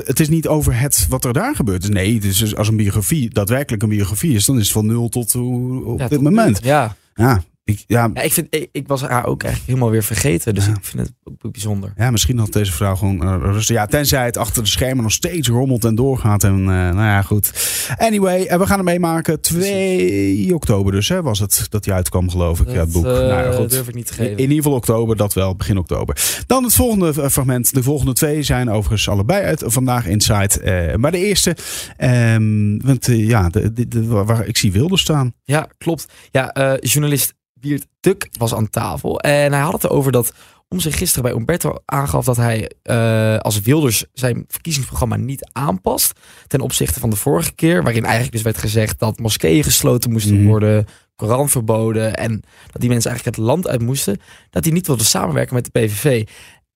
het 0.04 0.20
is 0.20 0.28
niet 0.28 0.48
over 0.48 0.78
het 0.80 1.06
wat 1.08 1.24
er 1.24 1.32
daar 1.32 1.54
gebeurt. 1.56 1.82
is. 1.82 1.88
Nee, 1.88 2.14
het 2.14 2.24
is 2.24 2.36
dus 2.38 2.56
als 2.56 2.68
een 2.68 2.76
biografie 2.76 3.30
daadwerkelijk 3.30 3.82
een 3.82 3.88
biografie 3.88 4.34
is, 4.34 4.44
dan 4.44 4.56
is 4.56 4.62
het 4.62 4.72
van 4.72 4.86
nul 4.86 5.08
tot 5.08 5.32
hoe- 5.32 5.84
op 5.84 5.98
Ja, 5.98 6.08
dit 6.08 6.18
tot 6.18 6.22
moment. 6.28 6.62
nu. 6.62 6.68
Ja. 6.68 6.96
Ja, 7.14 7.42
ik, 7.68 7.84
ja, 7.86 8.10
Ja, 8.14 8.22
ik, 8.22 8.32
vind, 8.32 8.46
ik, 8.50 8.68
ik 8.72 8.88
was 8.88 9.02
haar 9.02 9.26
ook 9.26 9.42
eigenlijk 9.42 9.72
helemaal 9.72 9.90
weer 9.92 10.02
vergeten. 10.04 10.54
Dus 10.54 10.66
Ja. 10.66 10.70
ik 10.70 10.84
vind 10.84 11.02
het 11.02 11.12
ook 11.42 11.52
bijzonder. 11.52 11.92
ja, 11.96 12.10
misschien 12.10 12.38
had 12.38 12.52
deze 12.52 12.72
vrouw 12.72 12.96
gewoon 12.96 13.22
eh, 13.22 13.36
rustig. 13.40 13.76
Ja, 13.76 13.86
tenzij 13.86 14.24
het 14.24 14.36
achter 14.36 14.62
de 14.62 14.68
schermen 14.68 15.02
nog 15.02 15.12
steeds 15.12 15.48
rommelt 15.48 15.84
en 15.84 15.94
doorgaat. 15.94 16.44
En 16.44 16.58
eh, 16.58 16.66
nou 16.66 16.96
ja, 16.96 17.22
goed. 17.22 17.52
Anyway, 17.96 18.44
eh, 18.44 18.58
we 18.58 18.66
gaan 18.66 18.76
het 18.78 18.86
meemaken. 18.86 19.40
2 19.40 20.54
oktober 20.54 20.92
dus, 20.92 21.08
hè, 21.08 21.22
was 21.22 21.38
het 21.38 21.66
dat 21.68 21.84
hij 21.84 21.94
uitkwam, 21.94 22.30
geloof 22.30 22.60
ik. 22.60 22.68
ja, 22.70 22.80
het 22.80 22.92
boek. 22.92 23.04
Dat, 23.04 23.28
nou 23.28 23.44
ja, 23.44 23.52
goed. 23.52 23.70
durf 23.70 23.88
ik 23.88 23.94
niet 23.94 24.06
te 24.06 24.12
In 24.12 24.18
geven. 24.18 24.40
ieder 24.40 24.56
geval 24.56 24.72
oktober, 24.72 25.16
dat 25.16 25.32
wel, 25.34 25.56
begin 25.56 25.78
oktober. 25.78 26.16
Dan 26.46 26.64
het 26.64 26.74
volgende 26.74 27.30
fragment. 27.30 27.74
De 27.74 27.82
volgende 27.82 28.12
twee 28.12 28.42
zijn 28.42 28.70
overigens 28.70 29.08
allebei 29.08 29.44
uit 29.44 29.62
vandaag 29.66 30.06
Inside. 30.06 30.94
Maar 30.98 31.10
de 31.12 31.18
eerste, 31.26 31.56
ehm, 31.96 32.78
want 32.78 33.06
ja, 33.10 33.48
de, 33.48 33.72
de, 33.72 33.88
de- 33.88 34.06
waar, 34.06 34.46
ik 34.46 34.56
zie 34.56 34.72
Wilde 34.72 34.98
staan. 34.98 35.32
Ja, 35.44 35.68
klopt. 35.78 36.06
Ja, 36.30 36.76
journalist 36.80 37.34
Wiert 37.60 37.86
Tuk 38.00 38.28
was 38.38 38.54
aan 38.54 38.70
tafel. 38.70 39.20
En 39.20 39.52
hij 39.52 39.60
had 39.62 39.72
het 39.72 39.84
erover 39.84 40.12
dat 40.12 40.32
om 40.68 40.80
zich 40.80 40.96
gisteren 40.98 41.22
bij 41.30 41.40
Umberto 41.40 41.74
aangaf 41.84 42.24
dat 42.24 42.36
hij 42.36 42.70
eh, 42.82 43.36
als 43.38 43.60
Wilders 43.60 44.04
zijn 44.12 44.44
verkiezingsprogramma 44.48 45.16
niet 45.16 45.48
aanpast. 45.52 46.20
Ten 46.46 46.60
opzichte 46.60 47.00
van 47.00 47.10
de 47.10 47.16
vorige 47.16 47.52
keer, 47.54 47.82
waarin 47.82 48.02
eigenlijk 48.02 48.32
dus 48.32 48.42
werd 48.42 48.58
gezegd 48.58 48.98
dat 48.98 49.18
moskeeën 49.18 49.64
gesloten 49.64 50.10
moesten 50.12 50.36
Mhm. 50.38 50.46
worden, 50.46 50.86
Koran 51.16 51.48
verboden 51.48 52.16
en 52.16 52.42
dat 52.70 52.80
die 52.80 52.90
mensen 52.90 53.10
eigenlijk 53.10 53.38
het 53.38 53.46
land 53.46 53.68
uit 53.68 53.82
moesten. 53.82 54.20
Dat 54.50 54.64
hij 54.64 54.72
niet 54.72 54.86
wilde 54.86 55.04
samenwerken 55.04 55.54
met 55.54 55.64
de 55.64 55.70
PVV. 55.80 56.26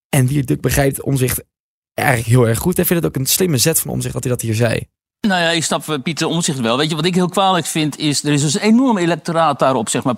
En 0.08 0.26
Wiert 0.26 0.46
Tuk 0.46 0.60
begrijpt 0.60 1.02
omzicht 1.02 1.44
eigenlijk 1.94 2.28
heel 2.28 2.48
erg 2.48 2.58
goed. 2.58 2.76
Hij 2.76 2.84
vindt 2.84 3.04
het 3.04 3.14
ook 3.16 3.20
een 3.20 3.28
slimme 3.28 3.56
zet 3.58 3.80
van 3.80 3.90
omzicht 3.90 4.14
dat 4.14 4.22
hij 4.22 4.32
dat 4.32 4.40
hier 4.42 4.54
zei. 4.54 4.86
Nou 5.28 5.40
ja, 5.40 5.50
ik 5.50 5.64
snap 5.64 5.88
eh, 5.88 5.98
Pieter 6.02 6.26
Omtzigt 6.26 6.60
wel. 6.60 6.76
Weet 6.76 6.90
je, 6.90 6.96
wat 6.96 7.04
ik 7.04 7.14
heel 7.14 7.28
kwalijk 7.28 7.66
vind 7.66 7.98
is... 7.98 8.24
er 8.24 8.32
is 8.32 8.42
dus 8.42 8.54
een 8.54 8.60
enorm 8.60 8.98
electoraat 8.98 9.58
daarop, 9.58 9.88
zeg 9.88 10.02
maar... 10.02 10.14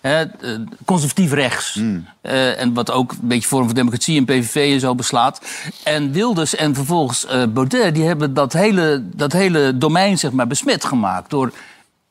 Hè, 0.00 0.20
eh, 0.20 0.58
conservatief 0.84 1.32
rechts. 1.32 1.80
Eh, 2.20 2.60
en 2.60 2.74
wat 2.74 2.90
ook 2.90 3.12
een 3.12 3.18
beetje 3.22 3.48
Forum 3.48 3.64
voor 3.64 3.74
Democratie 3.74 4.18
en 4.18 4.24
PVV 4.24 4.72
en 4.72 4.80
zo 4.80 4.94
beslaat. 4.94 5.40
En 5.84 6.12
Wilders 6.12 6.54
en 6.54 6.74
vervolgens 6.74 7.26
eh, 7.26 7.42
Baudet... 7.48 7.94
die 7.94 8.04
hebben 8.04 8.34
dat 8.34 8.52
hele, 8.52 9.04
dat 9.14 9.32
hele 9.32 9.78
domein, 9.78 10.18
zeg 10.18 10.32
maar, 10.32 10.46
besmet 10.46 10.84
gemaakt... 10.84 11.30
door 11.30 11.52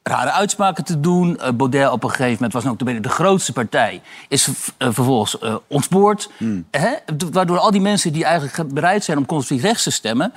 rare 0.03 0.31
uitspraken 0.31 0.83
te 0.83 0.99
doen. 0.99 1.39
Eh, 1.39 1.51
Baudet 1.51 1.89
op 1.89 2.03
een 2.03 2.09
gegeven 2.09 2.33
moment 2.33 2.53
was 2.53 2.65
ook 2.65 2.79
de, 2.79 2.99
de 2.99 3.09
grootste 3.09 3.53
partij. 3.53 4.01
Is 4.27 4.47
eh, 4.47 4.87
vervolgens 4.91 5.39
eh, 5.39 5.55
ontspoord. 5.67 6.29
Hè? 6.71 6.89
Waardoor 7.31 7.57
al 7.57 7.71
die 7.71 7.81
mensen 7.81 8.13
die 8.13 8.25
eigenlijk 8.25 8.73
bereid 8.73 9.03
zijn 9.03 9.17
om 9.17 9.25
conservatief 9.25 9.63
rechts 9.63 9.83
te 9.83 9.91
stemmen... 9.91 10.33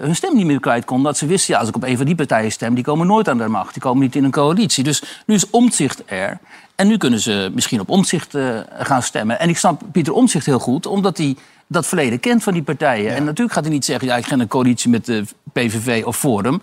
hun 0.00 0.16
stem 0.16 0.36
niet 0.36 0.46
meer 0.46 0.60
kwijt 0.60 0.84
konden. 0.84 1.06
Dat 1.06 1.18
ze 1.18 1.26
wisten, 1.26 1.54
ja, 1.54 1.60
als 1.60 1.68
ik 1.68 1.76
op 1.76 1.82
een 1.82 1.96
van 1.96 2.06
die 2.06 2.14
partijen 2.14 2.52
stem... 2.52 2.74
die 2.74 2.84
komen 2.84 3.06
nooit 3.06 3.28
aan 3.28 3.38
de 3.38 3.48
macht. 3.48 3.72
Die 3.72 3.82
komen 3.82 4.02
niet 4.02 4.16
in 4.16 4.24
een 4.24 4.30
coalitie. 4.30 4.84
Dus 4.84 5.02
nu 5.26 5.34
is 5.34 5.50
omzicht 5.50 6.02
er. 6.06 6.38
En 6.74 6.86
nu 6.86 6.96
kunnen 6.96 7.20
ze 7.20 7.50
misschien 7.54 7.80
op 7.80 7.88
omzicht 7.88 8.34
gaan 8.78 9.02
stemmen. 9.02 9.38
En 9.38 9.48
ik 9.48 9.58
snap 9.58 9.82
Pieter 9.92 10.12
Omzicht 10.12 10.46
heel 10.46 10.58
goed, 10.58 10.86
omdat 10.86 11.16
hij 11.16 11.36
dat 11.66 11.86
verleden 11.86 12.20
kent 12.20 12.42
van 12.42 12.52
die 12.52 12.62
partijen. 12.62 13.14
En 13.14 13.24
natuurlijk 13.24 13.52
gaat 13.52 13.64
hij 13.64 13.72
niet 13.72 13.84
zeggen, 13.84 14.08
ja, 14.08 14.16
ik 14.16 14.26
ga 14.26 14.34
in 14.34 14.40
een 14.40 14.48
coalitie 14.48 14.90
met 14.90 15.04
de 15.04 15.24
PVV 15.52 16.04
of 16.04 16.16
Forum. 16.16 16.62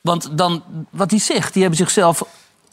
Want 0.00 0.38
dan, 0.38 0.62
wat 0.90 1.10
hij 1.10 1.20
zegt, 1.20 1.52
die 1.52 1.62
hebben 1.62 1.80
zichzelf 1.80 2.22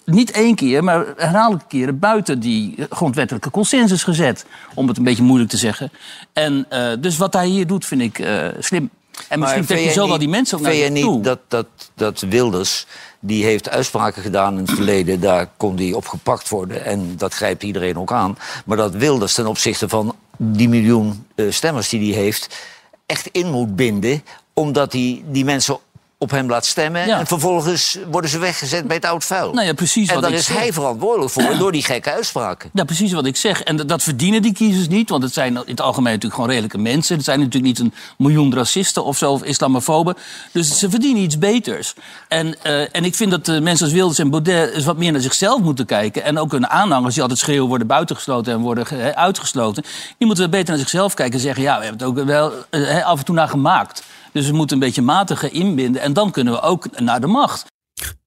niet 0.06 0.32
één 0.32 0.56
keer, 0.56 0.84
maar 0.84 1.06
herhaaldelijke 1.18 1.68
keren 1.68 2.00
buiten 2.00 2.40
die 2.40 2.76
grondwettelijke 2.90 3.52
consensus 3.52 4.04
gezet. 4.04 4.46
Om 4.74 4.88
het 4.88 4.98
een 4.98 5.04
beetje 5.04 5.24
moeilijk 5.24 5.50
te 5.50 5.58
zeggen. 5.58 5.92
En 6.34 6.66
eh, 6.70 6.92
dus 7.00 7.18
wat 7.18 7.34
hij 7.34 7.48
hier 7.48 7.68
doet, 7.68 7.86
vind 7.86 8.02
ik 8.02 8.20
eh, 8.20 8.48
slim. 8.60 8.90
En 9.28 9.40
misschien 9.40 9.66
trekt 9.66 9.84
hij 9.84 9.94
zo 9.94 10.08
wel 10.08 10.18
die 10.18 10.30
mensen 10.30 10.58
ook 10.58 10.64
naar 10.64 10.74
Vind 10.74 10.98
je 10.98 11.04
toe. 11.04 11.16
niet 11.16 11.24
dat, 11.24 11.40
dat, 11.48 11.68
dat 11.94 12.20
Wilders, 12.20 12.86
die 13.20 13.44
heeft 13.44 13.70
uitspraken 13.70 14.22
gedaan 14.22 14.54
in 14.54 14.62
het 14.62 14.72
verleden... 14.72 15.20
daar 15.20 15.50
kon 15.58 15.78
hij 15.78 15.94
op 15.94 16.08
gepakt 16.08 16.50
worden 16.50 16.86
en 16.86 17.14
dat 17.18 17.34
grijpt 17.34 17.64
iedereen 17.64 17.98
ook 17.98 18.12
aan. 18.12 18.38
Maar 18.66 18.78
dat 18.78 18.94
Wilders 18.96 19.34
ten 19.34 19.48
opzichte 19.48 19.90
van 19.90 20.16
die 20.44 20.70
miljoen 20.70 21.26
eh, 21.36 21.46
stemmers 21.50 21.90
die 21.90 22.14
hij 22.14 22.24
heeft... 22.24 22.66
echt 23.06 23.28
in 23.32 23.50
moet 23.50 23.76
binden, 23.76 24.24
omdat 24.54 24.92
hij 24.92 25.24
die 25.26 25.46
mensen 25.46 25.80
op 26.22 26.32
hem 26.32 26.50
laat 26.50 26.66
stemmen. 26.66 27.08
Ja. 27.08 27.20
En 27.20 27.28
vervolgens 27.28 27.98
worden 28.12 28.30
ze 28.30 28.40
weggezet 28.40 28.88
bij 28.88 28.96
het 28.96 29.06
oud 29.06 29.26
vuil. 29.26 29.54
Nou 29.54 29.66
ja, 29.68 29.74
precies 29.74 30.08
en 30.08 30.14
wat 30.14 30.24
daar 30.24 30.32
ik 30.32 30.38
is 30.38 30.46
zeg. 30.46 30.58
hij 30.58 30.74
verantwoordelijk 30.74 31.32
voor 31.32 31.58
door 31.58 31.72
die 31.72 31.84
gekke 31.84 32.12
uitspraken. 32.12 32.70
Ja, 32.74 32.84
precies 32.84 33.12
wat 33.12 33.26
ik 33.26 33.36
zeg. 33.36 33.62
En 33.64 33.76
dat- 33.76 34.04
verdienen 34.04 34.42
die 34.42 34.54
kiezers 34.54 34.88
niet. 34.88 35.10
Want 35.10 35.24
het 35.24 35.34
zijn 35.34 35.56
in 35.56 35.62
het 35.66 35.82
algemeen 35.82 36.04
natuurlijk 36.14 36.34
gewoon 36.34 36.50
redelijke 36.50 36.78
mensen. 36.78 37.16
Het 37.16 37.26
zijn 37.26 37.38
natuurlijk 37.40 37.66
niet 37.66 37.80
een 37.80 37.94
miljoen 38.18 38.54
racisten 38.54 39.04
of 39.06 39.18
zo, 39.18 39.32
of 39.32 39.44
islamofoben. 39.44 40.16
Dus 40.52 40.78
ze 40.80 40.90
verdienen 40.90 41.22
iets 41.24 41.38
beters. 41.38 41.94
En, 42.28 42.64
eh, 42.64 42.96
en 42.96 43.04
ik 43.06 43.16
vind 43.16 43.32
dat 43.32 43.48
mensen 43.62 43.86
als 43.86 43.94
Wilders 43.96 44.20
en 44.20 44.30
Baudet 44.30 44.74
eens 44.74 44.86
wat 44.86 44.98
meer 44.98 45.12
naar 45.12 45.22
zichzelf 45.22 45.62
moeten 45.62 45.86
kijken. 45.86 46.24
En 46.24 46.38
ook 46.40 46.52
hun 46.52 46.68
aanhangers 46.70 47.14
die 47.14 47.22
altijd 47.22 47.40
schreeuwen 47.40 47.68
worden 47.68 47.88
buitengesloten 47.88 48.54
en 48.54 48.60
worden 48.60 49.16
uitgesloten. 49.16 49.84
Die 50.18 50.28
moeten 50.28 50.50
beter 50.50 50.70
naar 50.70 50.78
zichzelf 50.78 51.14
kijken 51.14 51.34
en 51.36 51.40
zeggen... 51.42 51.64
ja, 51.64 51.78
we 51.80 51.86
hebben 51.86 52.08
het 52.08 52.20
ook 52.20 52.26
wel 52.26 52.52
eh, 52.70 53.06
af 53.06 53.20
en 53.20 53.26
toe 53.26 53.36
naar 53.36 53.48
gemaakt. 53.50 54.04
Dus 54.32 54.48
we 54.48 54.56
moeten 54.56 54.76
een 54.76 54.84
beetje 54.84 55.02
matiger 55.02 55.54
inbinden. 55.54 56.02
En 56.02 56.14
dan 56.14 56.32
kunnen 56.32 56.54
we 56.54 56.62
ook 56.62 57.00
naar 57.00 57.22
de 57.22 57.28
macht. 57.28 57.71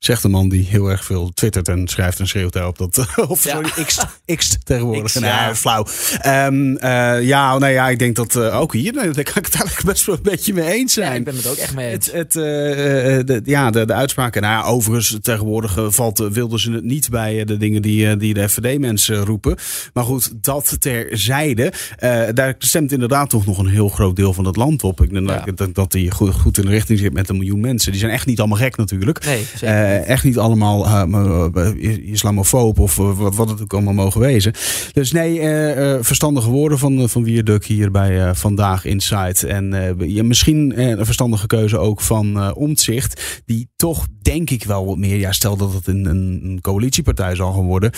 Zegt 0.04 0.25
een 0.25 0.30
man 0.30 0.49
die 0.49 0.64
heel 0.68 0.88
erg 0.90 1.04
veel 1.04 1.30
twittert 1.34 1.68
en 1.68 1.88
schrijft 1.88 2.18
en 2.20 2.26
schreeuwt 2.26 2.52
daarop. 2.52 2.78
Dat, 2.78 3.06
of 3.28 3.40
sorry, 3.40 3.68
x, 3.84 3.99
x 4.37 4.58
tegenwoordig. 4.64 5.04
X, 5.04 5.14
nee, 5.14 5.30
ja. 5.30 5.54
flauw. 5.54 5.87
Ehm, 6.20 6.76
eh, 6.76 7.23
ja, 7.23 7.58
nou 7.58 7.73
ja, 7.73 7.88
ik 7.88 7.99
denk 7.99 8.16
dat 8.16 8.37
eh, 8.37 8.61
ook 8.61 8.73
hier, 8.73 8.92
nee, 8.92 9.11
daar 9.11 9.25
kan 9.25 9.34
ik 9.37 9.44
het 9.44 9.54
eigenlijk 9.54 9.84
best 9.92 10.06
wel 10.06 10.16
een 10.16 10.23
beetje 10.23 10.52
mee 10.54 10.73
eens 10.73 10.94
Ja, 10.94 11.02
zijn. 11.04 11.16
ik 11.16 11.25
ben 11.25 11.37
het 11.37 11.46
ook 11.46 11.56
echt 11.56 11.75
mee 11.75 11.90
eens. 11.92 12.06
Het, 12.06 12.14
het, 12.14 12.37
eh, 12.37 12.42
de, 13.25 13.40
ja, 13.44 13.70
de, 13.70 13.87
de 13.87 13.92
uitspraken. 13.92 14.42
Nou 14.42 14.54
ja, 14.54 14.68
overigens, 14.70 15.18
tegenwoordig 15.23 15.78
valt 15.88 16.18
Wilders 16.18 16.66
in 16.66 16.73
het 16.73 16.84
niet 16.84 17.08
bij 17.11 17.44
de 17.44 17.56
dingen 17.56 17.82
die, 17.82 18.16
die 18.16 18.34
de 18.34 18.49
FVD-mensen 18.49 19.25
roepen. 19.25 19.56
Maar 19.92 20.04
goed, 20.04 20.32
dat 20.44 20.76
terzijde. 20.80 21.73
Daar 22.34 22.54
stemt 22.58 22.92
inderdaad 22.92 23.30
toch 23.30 23.46
nog 23.46 23.58
een 23.58 23.66
heel 23.68 23.88
groot 23.88 24.16
deel 24.16 24.32
van 24.32 24.44
het 24.44 24.56
land 24.56 24.82
op. 24.82 25.02
Ik 25.02 25.11
denk 25.11 25.28
Ja. 25.30 25.44
dat- 25.54 25.75
dat, 25.75 25.92
die 25.92 26.11
goed, 26.11 26.34
goed 26.34 26.58
in 26.58 26.64
de 26.64 26.70
richting 26.70 26.99
zit 26.99 27.12
met 27.12 27.28
een 27.28 27.37
miljoen 27.37 27.61
mensen. 27.61 27.90
Die 27.90 28.00
zijn 28.00 28.12
echt 28.12 28.26
niet 28.26 28.38
allemaal 28.38 28.58
gek 28.58 28.76
natuurlijk. 28.76 29.25
Nee, 29.25 29.44
zeker 29.56 29.93
echt 29.96 30.24
niet 30.24 30.38
allemaal 30.38 30.86
eh, 30.86 31.02
eh, 31.54 32.08
islamofoob 32.08 32.78
of 32.78 32.98
eh, 32.98 33.18
wat, 33.18 33.34
wat 33.34 33.48
het 33.48 33.62
ook 33.62 33.72
allemaal 33.72 33.94
mogen 33.94 34.20
wezen. 34.20 34.52
Dus 34.92 35.12
nee, 35.12 35.40
eh, 35.40 35.94
eh, 35.94 35.98
verstandige 36.02 36.50
woorden 36.50 36.78
van, 36.78 37.00
eh, 37.00 37.08
van 37.08 37.24
Wierduk 37.24 37.64
hier 37.64 37.90
bij 37.90 38.24
eh, 38.24 38.34
Vandaag 38.34 38.84
Inside. 38.84 39.46
En 39.46 39.72
eh, 39.72 40.08
ja, 40.08 40.22
misschien 40.22 40.72
eh, 40.72 40.88
een 40.88 41.04
verstandige 41.04 41.46
keuze 41.46 41.78
ook 41.78 42.00
van 42.00 42.36
eh 42.36 42.50
Omtzigt. 42.54 43.42
Die 43.46 43.68
toch 43.76 44.06
denk 44.22 44.50
ik 44.50 44.64
wel 44.64 44.86
wat 44.86 44.96
meer, 44.96 45.16
ja 45.16 45.32
stel 45.32 45.56
dat 45.56 45.72
het 45.72 45.86
een, 45.86 46.04
een 46.04 46.58
coalitiepartij 46.60 47.34
zal 47.34 47.52
gaan 47.52 47.64
worden 47.64 47.90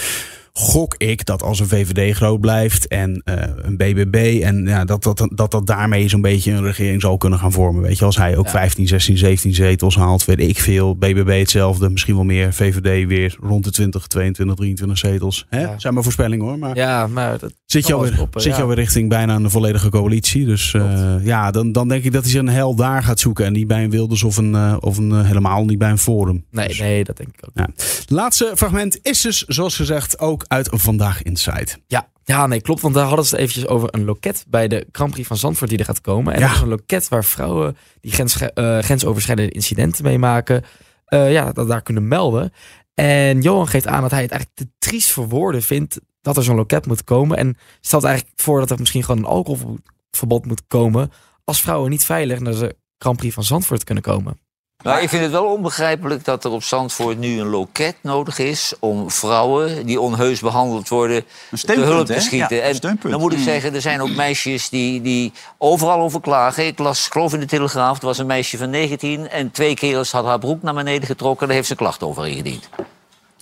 gok 0.59 0.95
ik 0.99 1.25
dat 1.25 1.43
als 1.43 1.61
een 1.61 1.69
VVD 1.69 2.15
groot 2.17 2.41
blijft 2.41 2.87
en 2.87 3.23
eh, 3.25 3.35
een 3.57 3.77
BBB 3.77 4.41
en 4.43 4.67
ja, 4.67 4.85
dat, 4.85 5.03
dat, 5.03 5.29
dat 5.35 5.51
dat 5.51 5.67
daarmee 5.67 6.09
zo'n 6.09 6.21
beetje 6.21 6.53
een 6.53 6.63
regering 6.63 7.01
zal 7.01 7.17
kunnen 7.17 7.39
gaan 7.39 7.53
vormen. 7.53 7.83
Weet 7.83 7.99
je, 7.99 8.05
als 8.05 8.17
hij 8.17 8.37
ook 8.37 8.45
Ja. 8.45 8.51
15, 8.51 8.87
16, 8.87 9.17
17 9.17 9.55
zetels 9.55 9.97
haalt, 9.97 10.25
weet 10.25 10.41
ik 10.41 10.59
veel. 10.61 10.97
BBB 10.97 11.39
hetzelfde, 11.39 11.91
misschien 11.91 12.15
wel 12.15 12.25
meer. 12.25 12.53
VVD 12.53 13.07
weer 13.09 13.37
rond 13.41 13.65
de 13.65 13.71
20, 13.71 14.07
22, 14.07 14.57
23 14.57 14.99
zetels. 14.99 15.47
Hè? 15.49 15.61
Ja. 15.61 15.75
Zijn 15.79 15.95
maar 15.95 16.03
voorspellingen 16.03 16.45
hoor. 16.47 16.59
Maar 16.59 16.77
Ja, 16.77 17.07
maar 17.07 17.39
dat 17.39 17.53
zit 17.67 17.87
je 17.87 17.95
alweer, 17.95 18.27
zit 18.35 18.57
je 18.57 18.63
alweer 18.63 18.77
richting 18.77 19.09
bijna 19.09 19.35
een 19.35 19.51
volledige 19.51 19.89
coalitie. 19.89 20.45
Dus 20.45 20.75
eh, 20.75 21.15
ja, 21.23 21.51
dan, 21.51 21.73
dan 21.73 21.89
denk 21.89 22.05
ik 22.05 22.13
dat 22.13 22.23
hij 22.23 22.33
zijn 22.33 22.49
hel 22.49 22.75
daar 22.75 23.03
gaat 23.03 23.21
zoeken. 23.21 23.45
En 23.45 23.53
niet 23.53 23.67
bij 23.67 23.85
een 23.85 23.91
Wilders 23.91 24.23
of 24.23 24.37
een, 24.37 24.55
eh, 24.55 24.77
of 24.81 24.97
een 24.99 25.25
helemaal 25.25 25.65
niet 25.65 25.79
bij 25.79 25.91
een 25.91 25.99
Forum. 25.99 26.45
Nee, 26.51 26.69
Dus- 26.69 26.79
nee, 26.79 27.05
dat 27.05 27.17
denk 27.17 27.29
ik 27.29 27.45
ook. 27.49 27.51
ja. 27.55 27.69
Laatste 28.07 28.53
fragment 28.55 28.99
is 29.03 29.21
dus, 29.21 29.43
zoals 29.43 29.77
gezegd, 29.77 30.19
ook 30.19 30.45
uit 30.49 30.69
Vandaag 30.73 31.23
Inside. 31.23 31.69
Ja, 31.87 32.09
ja, 32.25 32.47
nee, 32.47 32.61
klopt. 32.61 32.81
Want 32.81 32.95
daar 32.95 33.07
hadden 33.07 33.25
ze 33.25 33.31
het 33.35 33.41
eventjes 33.45 33.67
over 33.67 33.89
een 33.95 34.05
loket 34.05 34.45
bij 34.49 34.69
de 34.69 34.87
Grand 34.93 35.11
Prix 35.11 35.29
van 35.29 35.37
Zandvoort 35.37 35.71
die 35.71 35.79
er 35.79 35.85
gaat 35.85 36.01
komen. 36.01 36.33
En 36.35 36.41
Ja. 36.41 36.47
dat 36.47 36.57
is 36.57 36.63
een 36.63 36.69
loket 36.69 37.09
waar 37.09 37.25
vrouwen 37.25 37.77
die 38.01 38.13
grens, 38.13 38.37
eh, 38.41 38.79
grensoverschrijdende 38.79 39.53
incidenten 39.53 40.05
meemaken, 40.05 40.65
eh 41.07 41.33
ja, 41.33 41.53
dat 41.53 41.69
daar 41.69 41.83
kunnen 41.83 42.09
melden. 42.09 42.53
En 42.95 43.41
Johan 43.43 43.69
geeft 43.69 43.87
aan 43.87 44.03
dat 44.03 44.11
hij 44.11 44.23
het 44.23 44.31
eigenlijk 44.31 44.61
te 44.61 44.89
triest 44.89 45.11
voor 45.11 45.29
woorden 45.29 45.63
vindt 45.63 46.01
dat 46.21 46.37
er 46.37 46.43
zo'n 46.45 46.57
loket 46.57 46.87
moet 46.87 47.05
komen. 47.05 47.37
En 47.37 47.57
stelt 47.81 48.05
eigenlijk 48.05 48.41
voor 48.41 48.61
dat 48.61 48.71
er 48.71 48.79
misschien 48.79 49.05
gewoon 49.05 49.21
een 49.21 49.31
alcoholverbod 49.31 50.47
moet 50.47 50.63
komen 50.67 51.11
als 51.45 51.61
vrouwen 51.61 51.91
niet 51.91 52.05
veilig 52.05 52.41
naar 52.41 52.53
de 52.55 52.77
Grand 52.99 53.17
Prix 53.17 53.35
van 53.35 53.45
Zandvoort 53.45 53.85
kunnen 53.85 54.03
komen. 54.05 54.39
Maar 54.87 55.03
ik 55.03 55.09
vind 55.09 55.23
het 55.23 55.31
wel 55.31 55.45
onbegrijpelijk 55.45 56.25
dat 56.25 56.45
er 56.45 56.51
op 56.51 56.63
Zandvoort 56.63 57.19
nu 57.19 57.41
een 57.41 57.49
loket 57.49 57.97
nodig 58.01 58.39
is 58.39 58.75
om 58.81 59.11
vrouwen 59.11 59.87
die 59.87 60.01
onheus 60.01 60.41
behandeld 60.41 60.89
worden 60.89 61.25
Een 61.51 61.59
te 61.59 61.81
hulp 61.81 62.07
te 62.07 62.21
schieten. 62.21 62.57
Ja, 62.57 62.69
een 62.69 62.81
en 62.81 62.99
dan 63.11 63.21
moet 63.21 63.33
ik 63.33 63.39
zeggen, 63.39 63.75
er 63.75 63.81
zijn 63.81 64.01
ook 64.01 64.15
meisjes 64.15 64.69
die, 64.69 65.03
die 65.03 65.33
overal 65.59 66.01
over 66.01 66.21
klagen. 66.21 66.67
Ik 66.67 66.79
las, 66.79 67.09
geloof 67.09 67.35
in 67.35 67.41
de 67.41 67.47
Telegraaf, 67.47 67.99
er 67.99 68.07
was 68.07 68.19
een 68.19 68.27
meisje 68.27 68.57
van 68.59 68.71
19 68.71 69.29
en 69.29 69.51
twee 69.51 69.75
kerels 69.75 70.13
had 70.13 70.25
haar 70.25 70.39
broek 70.39 70.63
naar 70.63 70.75
beneden 70.75 71.07
getrokken. 71.07 71.47
Daar 71.47 71.57
heeft 71.57 71.69
ze 71.69 71.75
klacht 71.75 72.03
over 72.03 72.27
ingediend. 72.27 72.69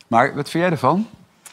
Maar 0.07 0.35
wat 0.35 0.51
vind 0.51 0.63
jij 0.63 0.73
ervan? 0.73 1.09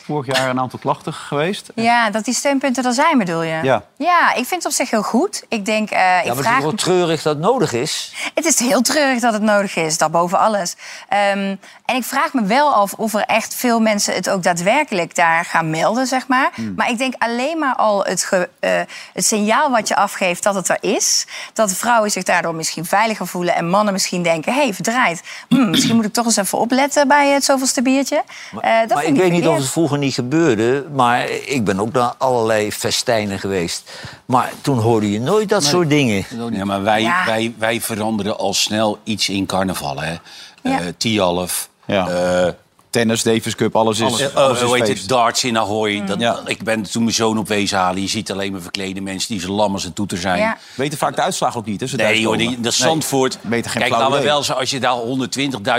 Vorig 0.05 0.37
jaar 0.37 0.49
een 0.49 0.59
aantal 0.59 0.79
klachten 0.79 1.13
geweest. 1.13 1.69
Ja, 1.75 2.09
dat 2.09 2.25
die 2.25 2.33
steunpunten 2.33 2.83
er 2.85 2.93
zijn, 2.93 3.17
bedoel 3.17 3.41
je? 3.41 3.59
Ja. 3.63 3.83
Ja, 3.97 4.29
ik 4.29 4.45
vind 4.45 4.63
het 4.63 4.65
op 4.65 4.71
zich 4.71 4.89
heel 4.89 5.03
goed. 5.03 5.43
Ik 5.49 5.65
denk, 5.65 5.89
eh, 5.89 5.99
Ja, 5.99 6.19
ik 6.19 6.25
maar 6.25 6.35
het 6.35 6.37
is 6.39 6.45
vraag... 6.45 6.61
wel 6.61 6.73
treurig 6.73 7.21
dat 7.21 7.33
het 7.35 7.43
nodig 7.43 7.73
is. 7.73 8.13
Het 8.35 8.45
is 8.45 8.59
heel 8.59 8.81
treurig 8.81 9.19
dat 9.21 9.33
het 9.33 9.41
nodig 9.41 9.75
is, 9.75 9.97
dat 9.97 10.11
boven 10.11 10.39
alles. 10.39 10.75
Ehm, 11.09 11.55
en 11.85 11.95
ik 11.95 12.03
vraag 12.03 12.33
me 12.33 12.43
wel 12.43 12.73
af 12.73 12.93
of 12.93 13.13
er 13.13 13.21
echt 13.25 13.55
veel 13.55 13.79
mensen 13.79 14.13
het 14.13 14.29
ook 14.29 14.43
daadwerkelijk 14.43 15.15
daar 15.15 15.45
gaan 15.45 15.69
melden, 15.69 16.07
zeg 16.07 16.27
maar. 16.27 16.49
Hmm. 16.55 16.73
Maar 16.75 16.89
ik 16.89 16.97
denk 16.97 17.13
alleen 17.17 17.59
maar 17.59 17.75
al 17.75 18.03
het, 18.05 18.23
ge- 18.23 18.49
eh, 18.59 18.71
het 19.13 19.25
signaal 19.25 19.71
wat 19.71 19.87
je 19.87 19.95
afgeeft 19.95 20.43
dat 20.43 20.55
het 20.55 20.69
er 20.69 20.77
is. 20.81 21.25
Dat 21.53 21.73
vrouwen 21.73 22.11
zich 22.11 22.23
daardoor 22.23 22.55
misschien 22.55 22.85
veiliger 22.85 23.27
voelen 23.27 23.55
en 23.55 23.69
mannen 23.69 23.93
misschien 23.93 24.23
denken... 24.23 24.53
hé, 24.53 24.61
hey, 24.63 24.73
verdraaid, 24.73 25.21
Hm, 25.49 25.69
misschien 25.69 25.95
moet 25.95 26.05
ik 26.05 26.13
toch 26.13 26.25
eens 26.25 26.37
even 26.37 26.57
opletten 26.57 27.07
bij 27.07 27.29
het 27.29 27.43
zoveelste 27.43 27.81
biertje. 27.81 28.23
Eh, 28.61 28.79
dat 28.79 28.89
maar 28.89 29.03
vind 29.03 29.15
ik 29.17 29.21
weet 29.21 29.31
niet 29.31 29.47
of 29.47 29.55
het 29.57 29.67
vroeger 29.91 30.07
niet 30.09 30.13
gebeurde. 30.15 30.85
Maar 30.93 31.29
ik 31.29 31.63
ben 31.65 31.79
ook 31.79 31.91
naar 31.91 32.13
allerlei 32.17 32.71
festijnen 32.71 33.39
geweest. 33.39 33.91
Maar 34.25 34.51
toen 34.61 34.77
hoorde 34.79 35.11
je 35.11 35.19
nooit 35.19 35.49
dat 35.49 35.63
soort 35.63 35.89
dingen. 35.89 36.25
Ja, 36.51 36.65
maar 36.65 36.83
wij, 36.83 37.01
Ja. 37.01 37.25
wij, 37.25 37.53
wij 37.57 37.81
veranderen 37.81 38.37
al 38.37 38.53
snel 38.53 38.99
iets 39.03 39.29
in 39.29 39.45
carnaval. 39.45 40.01
Hè? 40.01 40.15
Ja. 40.63 40.79
Tialf, 40.97 41.69
Ja. 41.85 42.07
eh, 42.07 42.53
Tennis, 42.91 43.23
Davis 43.23 43.55
Cup, 43.55 43.75
alles 43.75 43.99
is, 43.99 44.05
alles, 44.05 44.35
alles 44.35 44.57
eh, 44.57 44.63
is 44.63 44.67
hoe 44.67 44.77
heet 44.77 44.87
feest. 44.87 44.99
het, 44.99 45.09
darts 45.09 45.43
in 45.43 45.57
Ahoy. 45.57 46.03
Dat, 46.05 46.19
Ja. 46.19 46.39
Ik 46.45 46.63
ben 46.63 46.81
toen 46.81 47.03
mijn 47.03 47.15
zoon 47.15 47.37
op 47.37 47.47
wezen 47.47 47.77
halen. 47.77 48.01
Je 48.01 48.07
ziet 48.07 48.31
alleen 48.31 48.51
maar 48.51 48.61
verklede 48.61 49.01
mensen 49.01 49.29
die 49.29 49.41
zo 49.41 49.51
lam 49.51 49.73
als 49.73 49.85
een 49.85 49.93
toeter 49.93 50.17
zijn. 50.17 50.39
Ja. 50.39 50.57
Weten 50.75 50.97
vaak 50.97 51.15
de 51.15 51.21
uitslag 51.21 51.57
ook 51.57 51.65
niet. 51.65 51.79
hè, 51.79 51.85
Nee, 51.85 51.97
joh, 51.97 52.07
thuiskomen. 52.07 52.37
die, 52.37 52.47
dat 52.49 52.63
Nee. 52.63 52.71
Zandvoort. 52.89 53.37
Kijk, 53.49 53.65
flauw 53.65 53.89
laten 53.89 54.11
we 54.11 54.17
idee. 54.17 54.23
wel 54.23 54.43
zo, 54.43 54.53
als 54.53 54.69
je 54.69 54.79
daar 54.79 54.95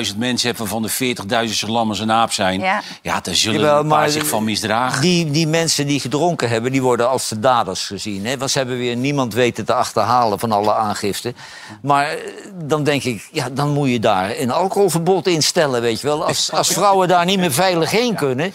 120.000 0.06 0.16
mensen 0.16 0.46
hebt... 0.48 0.58
waarvan 0.58 0.82
de 0.82 1.16
40.000 1.48 1.54
zo 1.54 1.66
lam 1.66 1.88
als 1.88 1.98
een 1.98 2.12
aap 2.12 2.32
zijn... 2.32 2.60
Ja. 2.60 2.82
Ja, 3.02 3.20
daar 3.20 3.34
zullen 3.34 3.60
Jawel, 3.60 3.74
er 3.74 3.80
een 3.80 3.88
paar 3.88 4.10
zich 4.10 4.26
van 4.26 4.44
misdragen. 4.44 5.00
Die, 5.00 5.30
die 5.30 5.46
mensen 5.46 5.86
die 5.86 6.00
gedronken 6.00 6.48
hebben, 6.48 6.72
die 6.72 6.82
worden 6.82 7.08
als 7.08 7.28
de 7.28 7.40
daders 7.40 7.86
gezien. 7.86 8.26
Hè? 8.26 8.38
Want 8.38 8.50
ze 8.50 8.58
hebben 8.58 8.78
weer 8.78 8.96
niemand 8.96 9.34
weten 9.34 9.64
te 9.64 9.74
achterhalen 9.74 10.38
van 10.38 10.52
alle 10.52 10.74
aangiften. 10.74 11.36
Maar 11.82 12.06
eh, 12.06 12.18
dan 12.64 12.84
denk 12.84 13.04
ik, 13.04 13.28
ja, 13.32 13.48
dan 13.50 13.70
moet 13.70 13.88
je 13.90 14.00
daar 14.00 14.38
een 14.38 14.50
alcoholverbod 14.50 15.26
instellen, 15.26 15.80
weet 15.80 16.00
je 16.00 16.06
wel. 16.06 16.26
Als, 16.26 16.52
als 16.52 16.68
vrouwen 16.68 17.01
daar 17.06 17.24
niet 17.24 17.38
meer 17.38 17.52
veilig 17.52 17.90
heen 17.90 18.14
kunnen, 18.14 18.52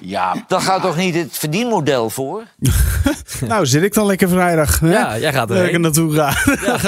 Ja, 0.00 0.34
dan 0.46 0.60
gaat 0.60 0.82
toch 0.82 0.96
niet 0.96 1.14
het 1.14 1.38
verdienmodel 1.38 2.10
voor? 2.10 2.42
Nou, 3.48 3.66
zit 3.66 3.82
ik 3.82 3.94
dan 3.94 4.06
lekker 4.06 4.28
vrijdag. 4.28 4.80
Hè? 4.80 4.90
Ja, 4.92 5.18
jij 5.18 5.32
gaat 5.32 5.50
er 5.50 5.56
erheen. 5.56 5.80
naartoe 5.80 6.12
ga. 6.16 6.34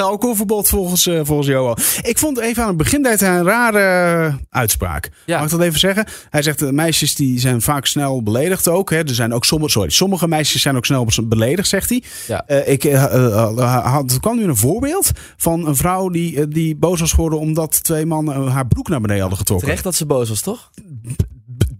Alcoholverbod 0.01 0.67
volgens, 0.67 1.07
eh, 1.07 1.19
volgens 1.23 1.47
Johan. 1.47 1.77
Ik 2.01 2.17
vond 2.17 2.39
even 2.39 2.61
aan 2.61 2.67
het 2.67 2.77
begin 2.77 3.03
deed 3.03 3.19
hij 3.19 3.37
een 3.37 3.43
rare 3.43 4.37
uitspraak. 4.49 5.09
Ja. 5.25 5.35
Mag 5.35 5.45
ik 5.45 5.51
dat 5.51 5.61
even 5.61 5.79
zeggen? 5.79 6.05
Hij 6.29 6.41
zegt, 6.41 6.61
eh, 6.61 6.69
meisjes 6.69 7.15
die 7.15 7.39
zijn 7.39 7.61
vaak 7.61 7.85
snel 7.85 8.23
beledigd 8.23 8.67
ook. 8.67 8.89
Hè. 8.89 8.97
Er 8.97 9.15
zijn 9.15 9.33
ook 9.33 9.45
sommige, 9.45 9.71
sorry, 9.71 9.89
sommige 9.89 10.27
meisjes 10.27 10.61
zijn 10.61 10.75
ook 10.75 10.85
snel 10.85 11.05
beledigd, 11.23 11.67
zegt 11.67 11.89
hij. 11.89 12.03
Ja. 12.27 12.43
Eh, 12.47 12.67
ik, 12.71 12.83
had, 12.93 14.11
er 14.11 14.19
kwam 14.19 14.37
nu 14.37 14.43
een 14.43 14.55
voorbeeld 14.55 15.11
van 15.37 15.67
een 15.67 15.75
vrouw 15.75 16.09
die, 16.09 16.47
die 16.47 16.75
boos 16.75 16.99
was 16.99 17.11
geworden... 17.11 17.39
omdat 17.39 17.83
twee 17.83 18.05
mannen 18.05 18.47
haar 18.47 18.67
broek 18.67 18.89
naar 18.89 19.01
beneden 19.01 19.21
hadden 19.21 19.39
getrokken. 19.39 19.67
Terecht 19.67 19.83
dat 19.83 19.95
ze 19.95 20.05
boos 20.05 20.29
was, 20.29 20.41
toch? 20.41 20.69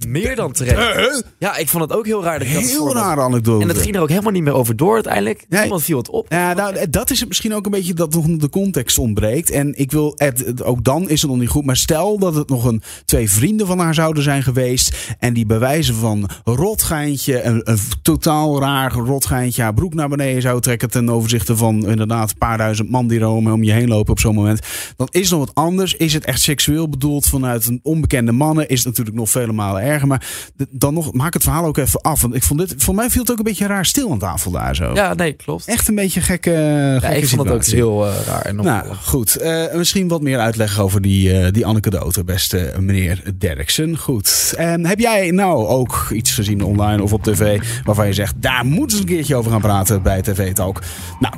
Meer 0.07 0.35
dan 0.35 0.51
terecht. 0.51 1.24
Ja, 1.39 1.57
ik 1.57 1.67
vond 1.67 1.83
het 1.83 1.93
ook 1.93 2.05
heel 2.05 2.24
raar 2.24 2.39
dat 2.39 2.47
dat 2.47 2.57
Heel 2.57 2.69
voorbeeld- 2.69 2.95
rare 2.97 3.21
anekdote. 3.21 3.62
En 3.62 3.67
dat 3.67 3.77
ging 3.81 3.95
er 3.95 4.01
ook 4.01 4.09
helemaal 4.09 4.31
niet 4.31 4.43
meer 4.43 4.53
over 4.53 4.75
door 4.75 4.93
uiteindelijk. 4.93 5.45
Nee. 5.50 5.62
Niemand 5.62 5.83
viel 5.83 5.97
het 5.97 6.09
op. 6.09 6.25
Ja, 6.29 6.53
nou, 6.53 6.89
dat 6.89 7.09
is 7.12 7.19
het 7.19 7.27
misschien 7.27 7.53
ook 7.53 7.65
een 7.65 7.71
beetje 7.71 7.93
dat 7.93 8.13
nog 8.13 8.25
de 8.25 8.50
context 8.50 8.97
ontbreekt. 8.97 9.50
En 9.50 9.74
ik 9.77 9.91
wil, 9.91 10.13
het, 10.15 10.63
ook 10.63 10.83
dan 10.83 11.09
is 11.09 11.21
het 11.21 11.31
nog 11.31 11.39
niet 11.39 11.50
goed. 11.50 11.65
Maar 11.65 11.77
stel 11.77 12.19
dat 12.19 12.35
het 12.35 12.50
nog 12.50 12.65
een 12.65 12.81
twee 13.05 13.29
vrienden 13.29 13.67
van 13.67 13.79
haar 13.79 13.93
zouden 13.93 14.24
zijn 14.24 14.43
geweest. 14.43 15.15
En 15.19 15.33
die 15.33 15.45
bewijzen 15.45 15.95
van 15.95 16.29
rotgeintje, 16.43 17.43
een, 17.43 17.62
een 17.63 17.79
totaal 18.01 18.59
raar 18.59 18.93
rotgeintje, 18.93 19.62
haar 19.62 19.74
broek 19.74 19.93
naar 19.93 20.09
beneden 20.09 20.41
zou 20.41 20.62
trekken. 20.62 20.89
Ten 20.89 21.09
overzichte 21.09 21.55
van 21.57 21.88
inderdaad 21.88 22.29
een 22.29 22.38
paar 22.38 22.57
duizend 22.57 22.89
man 22.89 23.07
die 23.07 23.19
er 23.19 23.27
om, 23.27 23.51
om 23.51 23.63
je 23.63 23.71
heen 23.71 23.88
lopen 23.88 24.12
op 24.12 24.19
zo'n 24.19 24.35
moment. 24.35 24.59
Dan 24.95 25.07
is 25.12 25.21
het 25.21 25.29
nog 25.29 25.39
wat 25.39 25.55
anders. 25.55 25.93
Is 25.95 26.13
het 26.13 26.25
echt 26.25 26.41
seksueel 26.41 26.89
bedoeld 26.89 27.25
vanuit 27.25 27.65
een 27.65 27.79
onbekende 27.83 28.31
mannen? 28.31 28.69
Is 28.69 28.77
het 28.77 28.88
natuurlijk 28.88 29.15
nog 29.15 29.29
vele 29.29 29.51
malen 29.53 29.81
erger. 29.81 29.93
Erger. 29.96 30.08
Maar 30.08 30.28
dan 30.70 30.94
nog, 30.94 31.14
maak 31.14 31.34
het 31.34 31.44
verhaal 31.44 31.66
ook 31.66 31.78
even 31.78 32.02
af. 32.02 32.22
Want 32.22 32.36
ik 32.36 32.44
vond 32.44 32.60
dit, 32.60 32.74
voor 32.78 32.96
mij 32.96 33.10
viel 33.10 33.22
het 33.22 33.32
ook 33.32 33.38
een 33.38 33.44
beetje 33.44 33.68
raar 33.68 33.86
stil 33.86 34.12
aan 34.12 34.20
tafel 34.20 34.52
daar 34.52 34.75
zo. 34.75 34.94
Ja, 34.94 35.14
nee, 35.14 35.34
klopt. 35.34 35.66
Echt 35.66 35.88
een 35.88 35.96
beetje 35.96 36.22
gekke, 36.22 36.52
Ja, 36.52 37.00
gekke 37.00 37.18
ik 37.18 37.28
vond 37.28 37.42
het 37.42 37.52
ook 37.52 37.66
heel 37.66 38.08
eh, 38.08 38.14
raar. 38.28 38.42
En 38.42 38.56
Nou, 38.56 38.96
goed. 39.04 39.36
Eh, 39.36 39.74
misschien 39.74 40.08
wat 40.08 40.22
meer 40.22 40.40
uitleg 40.40 40.80
over 40.80 41.02
die, 41.02 41.40
eh, 41.40 41.52
die 41.52 41.66
anekdote, 41.66 42.24
beste 42.24 42.74
meneer 42.80 43.24
Derksen. 43.38 43.98
Goed. 43.98 44.54
En 44.58 44.86
heb 44.86 45.00
jij 45.00 45.32
nou 45.32 45.68
ook 45.68 46.08
iets 46.12 46.32
gezien 46.32 46.64
online 46.64 47.04
of 47.04 47.14
op 47.14 47.24
tv 47.24 47.62
waarvan 47.84 48.08
je 48.08 48.14
zegt, 48.14 48.42
daar 48.42 48.66
moeten 48.66 48.98
ze 48.98 49.04
een 49.04 49.10
keertje 49.10 49.36
over 49.36 49.52
gaan 49.52 49.62
praten 49.62 50.02
bij 50.02 50.22
TV 50.22 50.54
Talk? 50.54 50.82
Nou, 51.20 51.34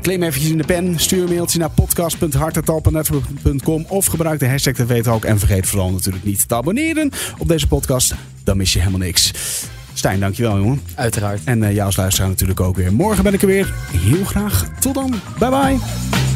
claim 0.00 0.22
eventjes 0.22 0.50
in 0.50 0.58
de 0.58 0.64
pen. 0.64 0.98
Stuur 0.98 1.22
een 1.22 1.28
mailtje 1.28 1.58
naar 1.58 1.70
podcast.hartentalpenetwork.com 1.70 3.84
of 3.88 4.06
gebruik 4.06 4.40
de 4.40 4.48
hashtag 4.48 5.02
Talk. 5.02 5.24
En 5.24 5.38
vergeet 5.38 5.66
vooral 5.66 5.90
natuurlijk 5.90 6.24
niet 6.24 6.48
te 6.48 6.54
abonneren 6.54 7.10
op 7.38 7.48
deze 7.48 7.66
podcast. 7.66 8.14
Dan 8.44 8.56
mis 8.56 8.72
je 8.72 8.78
helemaal 8.78 9.00
niks. 9.00 9.32
Stijn, 9.92 10.20
dankjewel 10.20 10.56
jongen. 10.56 10.82
Uiteraard. 10.94 11.40
En 11.44 11.62
eh, 11.62 11.72
jou 11.72 11.86
als 11.86 11.96
luisteraar 11.96 12.28
natuurlijk 12.28 12.60
ook 12.60 12.76
weer. 12.76 12.92
Morgen 12.92 13.22
ben 13.22 13.34
ik 13.34 13.40
er 13.40 13.46
weer. 13.46 13.74
Heel 13.92 14.24
graag. 14.24 14.68
Tot 14.80 14.94
dan. 14.94 15.14
Bye 15.38 15.50
bye. 15.50 16.27